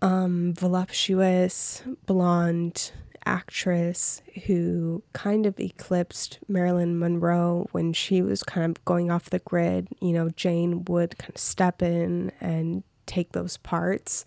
um, 0.00 0.54
voluptuous, 0.54 1.82
blonde 2.06 2.92
actress 3.24 4.20
who 4.46 5.02
kind 5.12 5.46
of 5.46 5.58
eclipsed 5.60 6.38
Marilyn 6.48 6.98
Monroe 6.98 7.68
when 7.72 7.92
she 7.92 8.20
was 8.20 8.42
kind 8.42 8.76
of 8.76 8.84
going 8.84 9.10
off 9.10 9.30
the 9.30 9.38
grid. 9.40 9.88
You 10.00 10.12
know, 10.12 10.30
Jayne 10.30 10.84
would 10.86 11.18
kind 11.18 11.30
of 11.30 11.38
step 11.38 11.82
in 11.82 12.32
and 12.40 12.82
take 13.06 13.32
those 13.32 13.56
parts. 13.58 14.24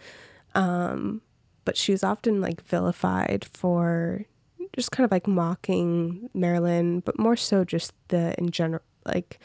Um, 0.53 1.21
but 1.65 1.75
she 1.75 1.91
was 1.91 2.03
often 2.03 2.39
like 2.39 2.61
vilified 2.61 3.45
for 3.51 4.25
just 4.75 4.91
kind 4.91 5.05
of 5.05 5.11
like 5.11 5.27
mocking 5.27 6.29
Marilyn, 6.33 6.99
but 6.99 7.17
more 7.17 7.35
so 7.35 7.63
just 7.63 7.93
the 8.09 8.35
in 8.37 8.51
general, 8.51 8.83
like 9.05 9.39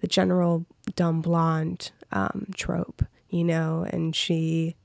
the 0.00 0.06
general 0.06 0.64
dumb 0.94 1.20
blonde 1.20 1.90
um, 2.12 2.46
trope, 2.54 3.02
you 3.28 3.42
know. 3.44 3.86
And 3.90 4.14
she 4.14 4.76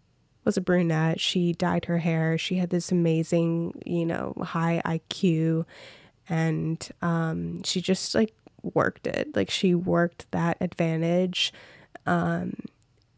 was 0.44 0.58
a 0.58 0.62
brunette. 0.62 1.20
She 1.20 1.54
dyed 1.54 1.86
her 1.86 2.00
hair. 2.00 2.38
She 2.38 2.56
had 2.56 2.72
this 2.72 2.92
amazing, 2.92 3.82
you 3.86 4.06
know, 4.06 4.34
high 4.42 4.82
IQ, 4.86 5.66
and 6.28 6.90
um, 7.02 7.62
she 7.64 7.80
just 7.82 8.16
like 8.16 8.34
worked 8.74 9.06
it. 9.06 9.36
Like 9.36 9.50
she 9.50 9.76
worked 9.76 10.26
that 10.32 10.58
advantage. 10.62 11.54
Um, 12.06 12.54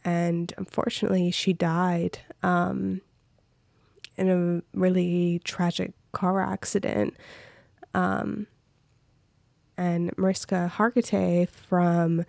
and 0.04 0.54
unfortunately, 0.58 1.32
she 1.32 1.54
died. 1.54 2.20
Um, 2.44 3.02
in 4.18 4.30
a 4.30 4.78
really 4.78 5.42
tragic 5.44 5.94
car 6.12 6.42
accident. 6.42 7.16
Um, 7.94 8.48
and 9.78 10.16
Mariska 10.18 10.72
Hargitay 10.76 11.50
from 11.50 12.26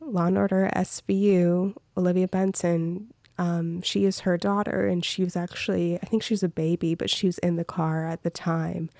Law 0.00 0.26
and 0.26 0.38
Order 0.38 0.70
SVU, 0.74 1.74
Olivia 1.96 2.28
Benson, 2.28 3.12
um, 3.38 3.82
she 3.82 4.04
is 4.04 4.20
her 4.20 4.36
daughter, 4.36 4.86
and 4.86 5.04
she 5.04 5.22
was 5.22 5.36
actually, 5.36 5.96
I 5.96 6.06
think 6.06 6.22
she 6.22 6.34
was 6.34 6.42
a 6.42 6.48
baby, 6.48 6.94
but 6.94 7.08
she 7.08 7.26
was 7.26 7.38
in 7.38 7.56
the 7.56 7.64
car 7.64 8.04
at 8.04 8.24
the 8.24 8.30
time. 8.30 8.90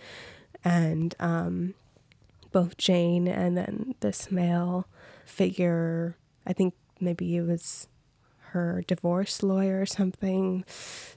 And 0.64 1.14
um, 1.18 1.74
both 2.52 2.76
Jayne 2.76 3.26
and 3.26 3.56
then 3.56 3.94
this 4.00 4.30
male 4.30 4.86
figure, 5.24 6.16
I 6.46 6.52
think 6.52 6.74
maybe 7.00 7.36
it 7.36 7.42
was 7.42 7.88
her 8.52 8.82
divorce 8.86 9.42
lawyer 9.42 9.80
or 9.80 9.86
something. 9.86 10.64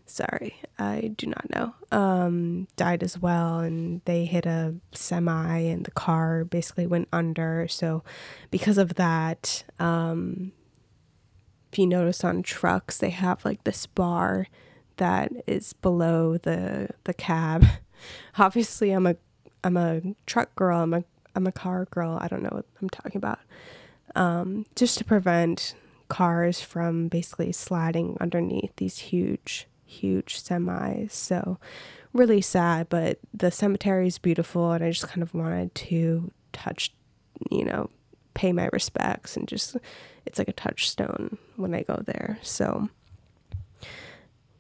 Sorry, 0.06 0.56
I 0.78 1.14
do 1.16 1.28
not 1.28 1.50
know. 1.50 1.74
Um, 1.92 2.68
died 2.76 3.04
as 3.04 3.18
well, 3.20 3.60
and 3.60 4.02
they 4.06 4.26
hit 4.26 4.46
a 4.46 4.76
semi, 4.92 5.58
and 5.60 5.86
the 5.86 5.92
car 5.92 6.44
basically 6.44 6.88
went 6.88 7.08
under. 7.14 7.68
So, 7.70 8.04
because 8.50 8.78
of 8.78 8.96
that, 8.96 9.64
um, 9.80 10.52
if 11.72 11.80
you 11.80 11.88
notice 11.88 12.24
on 12.24 12.44
trucks, 12.44 12.98
they 12.98 13.12
have 13.12 13.46
like 13.46 13.64
this 13.64 13.86
bar 13.86 14.48
that 14.98 15.32
is 15.48 15.74
below 15.74 16.38
the 16.38 16.90
the 17.06 17.14
cab. 17.14 17.66
Obviously, 18.38 18.92
I'm 18.92 19.08
a 19.08 19.16
I'm 19.64 19.78
a 19.78 20.02
truck 20.26 20.54
girl. 20.56 20.82
I'm 20.82 20.94
a 20.94 21.04
I'm 21.36 21.48
a 21.48 21.52
car 21.52 21.86
girl. 21.92 22.18
I 22.20 22.28
don't 22.28 22.44
know 22.44 22.50
what 22.52 22.66
I'm 22.82 22.90
talking 22.90 23.18
about. 23.18 23.40
Um, 24.16 24.66
just 24.76 24.98
to 24.98 25.06
prevent 25.06 25.76
cars 26.12 26.60
from 26.60 27.08
basically 27.08 27.54
sliding 27.54 28.18
underneath 28.20 28.76
these 28.76 28.98
huge, 28.98 29.66
huge 29.86 30.44
semis. 30.44 31.12
So, 31.12 31.58
really 32.12 32.42
sad, 32.42 32.90
but 32.90 33.18
the 33.34 33.50
cemetery 33.50 34.08
is 34.08 34.18
beautiful, 34.18 34.74
and 34.74 34.84
I 34.84 34.92
just 34.92 35.08
kind 35.08 35.24
of 35.24 35.34
wanted 35.34 35.74
to 35.74 36.30
touch, 36.52 36.94
you 37.50 37.64
know, 37.64 37.90
pay 38.34 38.52
my 38.52 38.70
respects 38.74 39.38
and 39.38 39.48
just, 39.48 39.78
it's 40.26 40.38
like 40.38 40.50
a 40.50 40.54
touchstone 40.54 41.38
when 41.56 41.74
I 41.74 41.84
go 41.84 42.04
there. 42.06 42.38
So, 42.42 42.90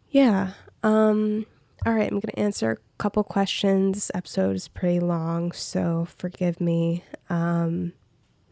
yeah. 0.10 0.54
Um, 0.84 1.46
all 1.86 1.94
right, 1.94 2.10
I'm 2.10 2.22
going 2.22 2.34
to 2.34 2.40
answer 2.40 2.72
a 2.72 2.78
couple 2.98 3.26
questions. 3.26 3.98
This 3.98 4.12
episode 4.16 4.56
is 4.56 4.70
pretty 4.70 5.02
long, 5.02 5.52
so 5.52 6.08
forgive 6.16 6.62
me. 6.62 7.04
Um, 7.30 7.92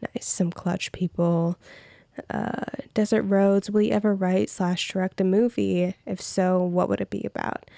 nice, 0.02 0.26
some 0.26 0.50
clutch 0.50 0.92
people 0.92 1.56
uh, 2.28 2.64
Desert 2.94 3.22
Roads, 3.22 3.70
will 3.70 3.82
you 3.82 3.92
ever 3.92 4.14
write 4.14 4.50
slash 4.50 4.92
direct 4.92 5.20
a 5.20 5.24
movie? 5.24 5.94
If 6.06 6.20
so, 6.20 6.62
what 6.62 6.88
would 6.88 7.00
it 7.00 7.10
be 7.10 7.24
about? 7.24 7.70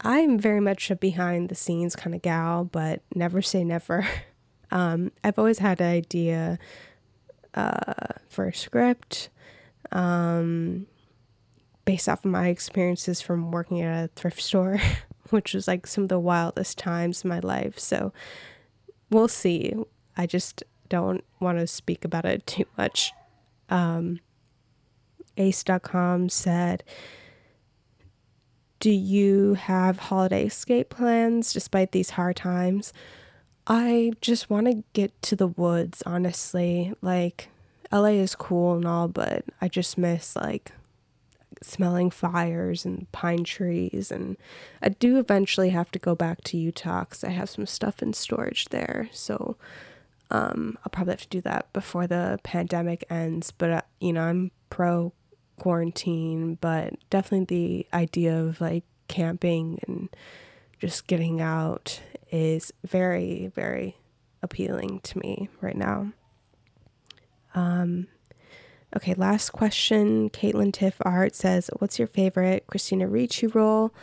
I'm 0.00 0.38
very 0.38 0.60
much 0.60 0.90
a 0.90 0.96
behind 0.96 1.48
the 1.48 1.54
scenes 1.54 1.96
kind 1.96 2.14
of 2.14 2.22
gal, 2.22 2.64
but 2.64 3.02
never 3.14 3.42
say 3.42 3.64
never. 3.64 4.06
Um, 4.70 5.12
I've 5.22 5.38
always 5.38 5.60
had 5.60 5.80
an 5.80 5.86
idea 5.86 6.58
uh, 7.54 8.14
for 8.28 8.48
a 8.48 8.54
script 8.54 9.28
um, 9.92 10.86
based 11.84 12.08
off 12.08 12.24
of 12.24 12.30
my 12.32 12.48
experiences 12.48 13.20
from 13.20 13.52
working 13.52 13.82
at 13.82 14.04
a 14.04 14.08
thrift 14.16 14.42
store, 14.42 14.80
which 15.30 15.54
was 15.54 15.68
like 15.68 15.86
some 15.86 16.04
of 16.04 16.08
the 16.08 16.18
wildest 16.18 16.76
times 16.76 17.22
in 17.22 17.30
my 17.30 17.38
life. 17.38 17.78
So 17.78 18.12
we'll 19.10 19.28
see. 19.28 19.74
I 20.16 20.26
just 20.26 20.64
don't 20.88 21.22
want 21.38 21.58
to 21.58 21.68
speak 21.68 22.04
about 22.04 22.24
it 22.24 22.44
too 22.44 22.64
much 22.76 23.12
um, 23.68 24.20
ace.com 25.36 26.28
said, 26.28 26.84
Do 28.80 28.90
you 28.90 29.54
have 29.54 29.98
holiday 29.98 30.46
escape 30.46 30.90
plans 30.90 31.52
despite 31.52 31.92
these 31.92 32.10
hard 32.10 32.36
times? 32.36 32.92
I 33.66 34.12
just 34.20 34.50
want 34.50 34.66
to 34.66 34.84
get 34.92 35.20
to 35.22 35.36
the 35.36 35.46
woods, 35.46 36.02
honestly. 36.04 36.92
Like, 37.00 37.48
LA 37.90 38.08
is 38.08 38.34
cool 38.34 38.74
and 38.74 38.86
all, 38.86 39.08
but 39.08 39.44
I 39.60 39.68
just 39.68 39.96
miss 39.96 40.36
like 40.36 40.72
smelling 41.62 42.10
fires 42.10 42.84
and 42.84 43.10
pine 43.12 43.44
trees. 43.44 44.10
And 44.10 44.36
I 44.82 44.90
do 44.90 45.18
eventually 45.18 45.70
have 45.70 45.90
to 45.92 45.98
go 45.98 46.14
back 46.14 46.42
to 46.44 46.58
Utah 46.58 47.04
because 47.04 47.24
I 47.24 47.30
have 47.30 47.48
some 47.48 47.66
stuff 47.66 48.02
in 48.02 48.12
storage 48.12 48.66
there. 48.66 49.08
So, 49.12 49.56
um, 50.34 50.76
I'll 50.84 50.90
probably 50.90 51.12
have 51.12 51.20
to 51.20 51.28
do 51.28 51.40
that 51.42 51.72
before 51.72 52.08
the 52.08 52.40
pandemic 52.42 53.04
ends. 53.08 53.52
But, 53.52 53.70
uh, 53.70 53.82
you 54.00 54.12
know, 54.12 54.22
I'm 54.22 54.50
pro 54.68 55.12
quarantine, 55.60 56.56
but 56.56 56.94
definitely 57.08 57.86
the 57.92 57.96
idea 57.96 58.36
of 58.42 58.60
like 58.60 58.82
camping 59.06 59.78
and 59.86 60.08
just 60.80 61.06
getting 61.06 61.40
out 61.40 62.00
is 62.32 62.72
very, 62.84 63.52
very 63.54 63.96
appealing 64.42 64.98
to 65.04 65.18
me 65.20 65.48
right 65.60 65.76
now. 65.76 66.12
Um, 67.54 68.08
okay, 68.96 69.14
last 69.14 69.50
question. 69.50 70.30
Caitlin 70.30 70.72
Tiff 70.72 70.96
Art 71.02 71.36
says, 71.36 71.70
What's 71.78 72.00
your 72.00 72.08
favorite 72.08 72.66
Christina 72.66 73.06
Ricci 73.06 73.46
role? 73.46 73.94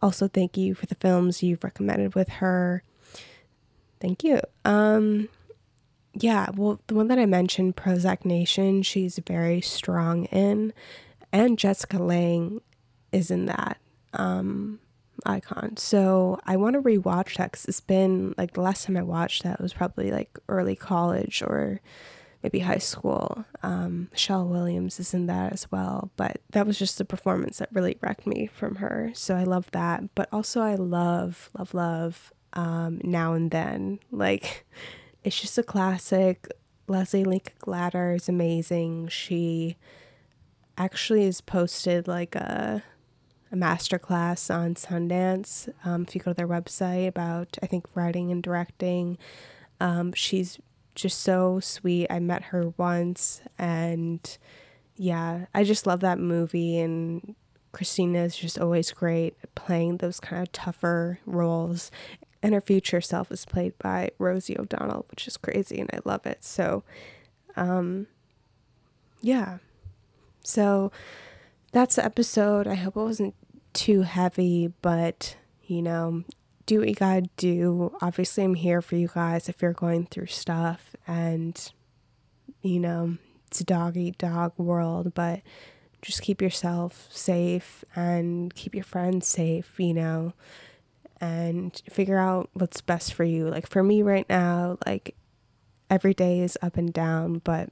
Also, 0.00 0.28
thank 0.28 0.56
you 0.56 0.74
for 0.74 0.86
the 0.86 0.94
films 0.94 1.42
you've 1.42 1.62
recommended 1.62 2.14
with 2.14 2.28
her. 2.28 2.82
Thank 4.00 4.24
you. 4.24 4.40
Um, 4.64 5.28
yeah, 6.20 6.50
well, 6.54 6.80
the 6.86 6.94
one 6.94 7.08
that 7.08 7.18
I 7.18 7.26
mentioned, 7.26 7.76
Prozac 7.76 8.24
Nation, 8.24 8.82
she's 8.82 9.18
very 9.26 9.60
strong 9.60 10.24
in, 10.26 10.72
and 11.32 11.58
Jessica 11.58 11.98
Lange 11.98 12.60
is 13.12 13.30
in 13.30 13.46
that 13.46 13.78
um, 14.12 14.80
icon. 15.26 15.76
So 15.76 16.40
I 16.46 16.56
want 16.56 16.74
to 16.74 16.82
rewatch 16.82 17.36
that 17.36 17.52
because 17.52 17.66
it's 17.66 17.80
been 17.80 18.34
like 18.38 18.54
the 18.54 18.62
last 18.62 18.84
time 18.84 18.96
I 18.96 19.02
watched 19.02 19.42
that 19.42 19.60
was 19.60 19.72
probably 19.72 20.10
like 20.10 20.38
early 20.48 20.76
college 20.76 21.42
or 21.42 21.80
maybe 22.42 22.60
high 22.60 22.78
school. 22.78 23.44
Um, 23.62 24.08
Michelle 24.12 24.46
Williams 24.46 25.00
is 25.00 25.12
in 25.12 25.26
that 25.26 25.52
as 25.52 25.70
well, 25.70 26.10
but 26.16 26.40
that 26.52 26.66
was 26.66 26.78
just 26.78 27.00
a 27.00 27.04
performance 27.04 27.58
that 27.58 27.68
really 27.72 27.98
wrecked 28.00 28.26
me 28.26 28.46
from 28.46 28.76
her. 28.76 29.10
So 29.14 29.36
I 29.36 29.44
love 29.44 29.70
that, 29.72 30.14
but 30.14 30.28
also 30.32 30.60
I 30.60 30.76
love, 30.76 31.50
love, 31.58 31.74
love 31.74 32.32
um, 32.52 33.00
now 33.02 33.34
and 33.34 33.50
then. 33.50 33.98
Like 34.10 34.66
it's 35.24 35.40
just 35.40 35.58
a 35.58 35.62
classic. 35.62 36.48
Lesli 36.88 37.26
Linka 37.26 37.52
Glatter 37.58 38.14
is 38.14 38.28
amazing. 38.28 39.08
She 39.08 39.76
actually 40.78 41.24
has 41.24 41.40
posted 41.40 42.08
like 42.08 42.34
a 42.34 42.82
a 43.50 43.56
master 43.56 43.98
class 43.98 44.50
on 44.50 44.74
Sundance. 44.74 45.72
Um, 45.84 46.02
if 46.02 46.14
you 46.14 46.20
go 46.20 46.32
to 46.32 46.34
their 46.34 46.48
website 46.48 47.08
about 47.08 47.58
I 47.62 47.66
think 47.66 47.86
writing 47.94 48.30
and 48.30 48.42
directing, 48.42 49.18
um, 49.80 50.12
she's 50.12 50.58
just 50.94 51.20
so 51.20 51.60
sweet. 51.60 52.08
I 52.10 52.18
met 52.18 52.44
her 52.44 52.72
once, 52.76 53.40
and 53.58 54.38
yeah, 54.96 55.46
I 55.54 55.64
just 55.64 55.86
love 55.86 56.00
that 56.00 56.18
movie. 56.18 56.78
And 56.78 57.34
Christina 57.72 58.20
is 58.20 58.36
just 58.36 58.58
always 58.58 58.92
great 58.92 59.34
playing 59.54 59.98
those 59.98 60.20
kind 60.20 60.42
of 60.42 60.52
tougher 60.52 61.20
roles. 61.26 61.90
And 62.42 62.54
her 62.54 62.60
future 62.60 63.00
self 63.00 63.30
is 63.32 63.44
played 63.44 63.76
by 63.78 64.10
Rosie 64.18 64.58
O'Donnell, 64.58 65.06
which 65.10 65.26
is 65.26 65.36
crazy 65.36 65.80
and 65.80 65.90
I 65.92 66.00
love 66.04 66.26
it. 66.26 66.44
So, 66.44 66.84
um, 67.56 68.06
yeah. 69.20 69.58
So 70.44 70.92
that's 71.72 71.96
the 71.96 72.04
episode. 72.04 72.66
I 72.66 72.74
hope 72.74 72.96
it 72.96 73.00
wasn't 73.00 73.34
too 73.72 74.02
heavy, 74.02 74.72
but 74.82 75.36
you 75.64 75.82
know, 75.82 76.24
do 76.66 76.80
what 76.80 76.88
you 76.88 76.94
gotta 76.94 77.28
do. 77.36 77.92
Obviously, 78.00 78.44
I'm 78.44 78.54
here 78.54 78.80
for 78.80 78.96
you 78.96 79.08
guys 79.12 79.48
if 79.48 79.60
you're 79.60 79.72
going 79.72 80.06
through 80.06 80.26
stuff, 80.26 80.94
and 81.06 81.72
you 82.62 82.80
know, 82.80 83.16
it's 83.46 83.60
a 83.60 83.64
dog 83.64 83.96
eat 83.96 84.18
dog 84.18 84.52
world, 84.56 85.14
but 85.14 85.40
just 86.02 86.22
keep 86.22 86.40
yourself 86.40 87.08
safe 87.10 87.84
and 87.96 88.54
keep 88.54 88.74
your 88.74 88.84
friends 88.84 89.26
safe, 89.26 89.74
you 89.78 89.94
know, 89.94 90.32
and 91.20 91.80
figure 91.90 92.18
out 92.18 92.50
what's 92.52 92.80
best 92.80 93.14
for 93.14 93.24
you. 93.24 93.48
Like 93.48 93.68
for 93.68 93.82
me 93.82 94.02
right 94.02 94.28
now, 94.28 94.78
like 94.86 95.16
every 95.90 96.14
day 96.14 96.40
is 96.40 96.58
up 96.62 96.76
and 96.76 96.92
down, 96.92 97.40
but 97.44 97.70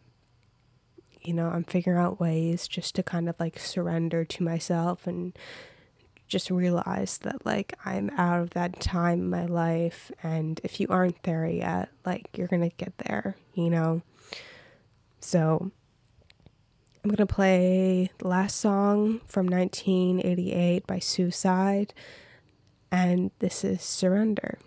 you 1.20 1.32
know, 1.32 1.48
I'm 1.48 1.64
figuring 1.64 1.98
out 1.98 2.20
ways 2.20 2.68
just 2.68 2.94
to 2.94 3.02
kind 3.02 3.28
of 3.28 3.34
like 3.40 3.58
surrender 3.58 4.24
to 4.24 4.42
myself 4.44 5.06
and 5.06 5.36
just 6.28 6.50
realize 6.50 7.18
that 7.18 7.44
like 7.46 7.74
I'm 7.84 8.10
out 8.10 8.40
of 8.40 8.50
that 8.50 8.80
time 8.80 9.20
in 9.20 9.30
my 9.30 9.46
life 9.46 10.10
and 10.22 10.60
if 10.64 10.80
you 10.80 10.86
aren't 10.88 11.22
there 11.22 11.46
yet, 11.46 11.90
like 12.04 12.28
you're 12.36 12.48
going 12.48 12.68
to 12.68 12.76
get 12.76 12.98
there, 12.98 13.36
you 13.54 13.70
know. 13.70 14.02
So 15.20 15.70
I'm 17.02 17.10
going 17.10 17.26
to 17.26 17.26
play 17.26 18.10
the 18.18 18.28
last 18.28 18.56
song 18.56 19.20
from 19.26 19.46
1988 19.46 20.86
by 20.86 20.98
Suicide, 20.98 21.94
and 22.96 23.30
this 23.40 23.62
is 23.62 23.82
Surrender. 23.82 24.58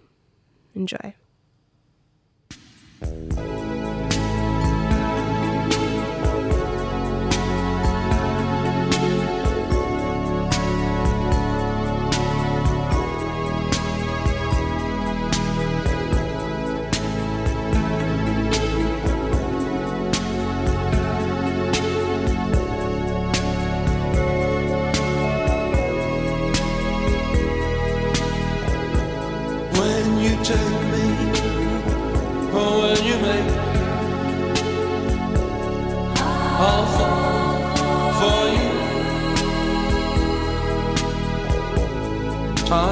Enjoy. 0.76 1.16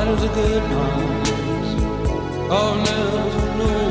Times 0.08 0.24
are 0.24 0.34
good 0.36 0.64
times, 0.72 1.70
I'll 2.50 2.78
never 2.78 3.44
know 3.58 3.90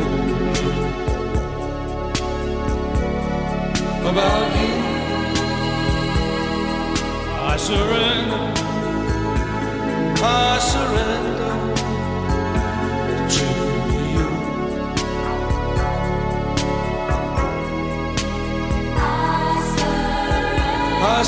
about 4.09 4.51
you. 4.57 4.75
I 7.43 7.57
surrender, 7.59 8.45
I 10.25 10.59
surrender 10.73 11.55
to 13.35 13.49
you. 14.15 14.31
I 18.97 19.63
surrender, 19.77 20.65
I 21.05 21.23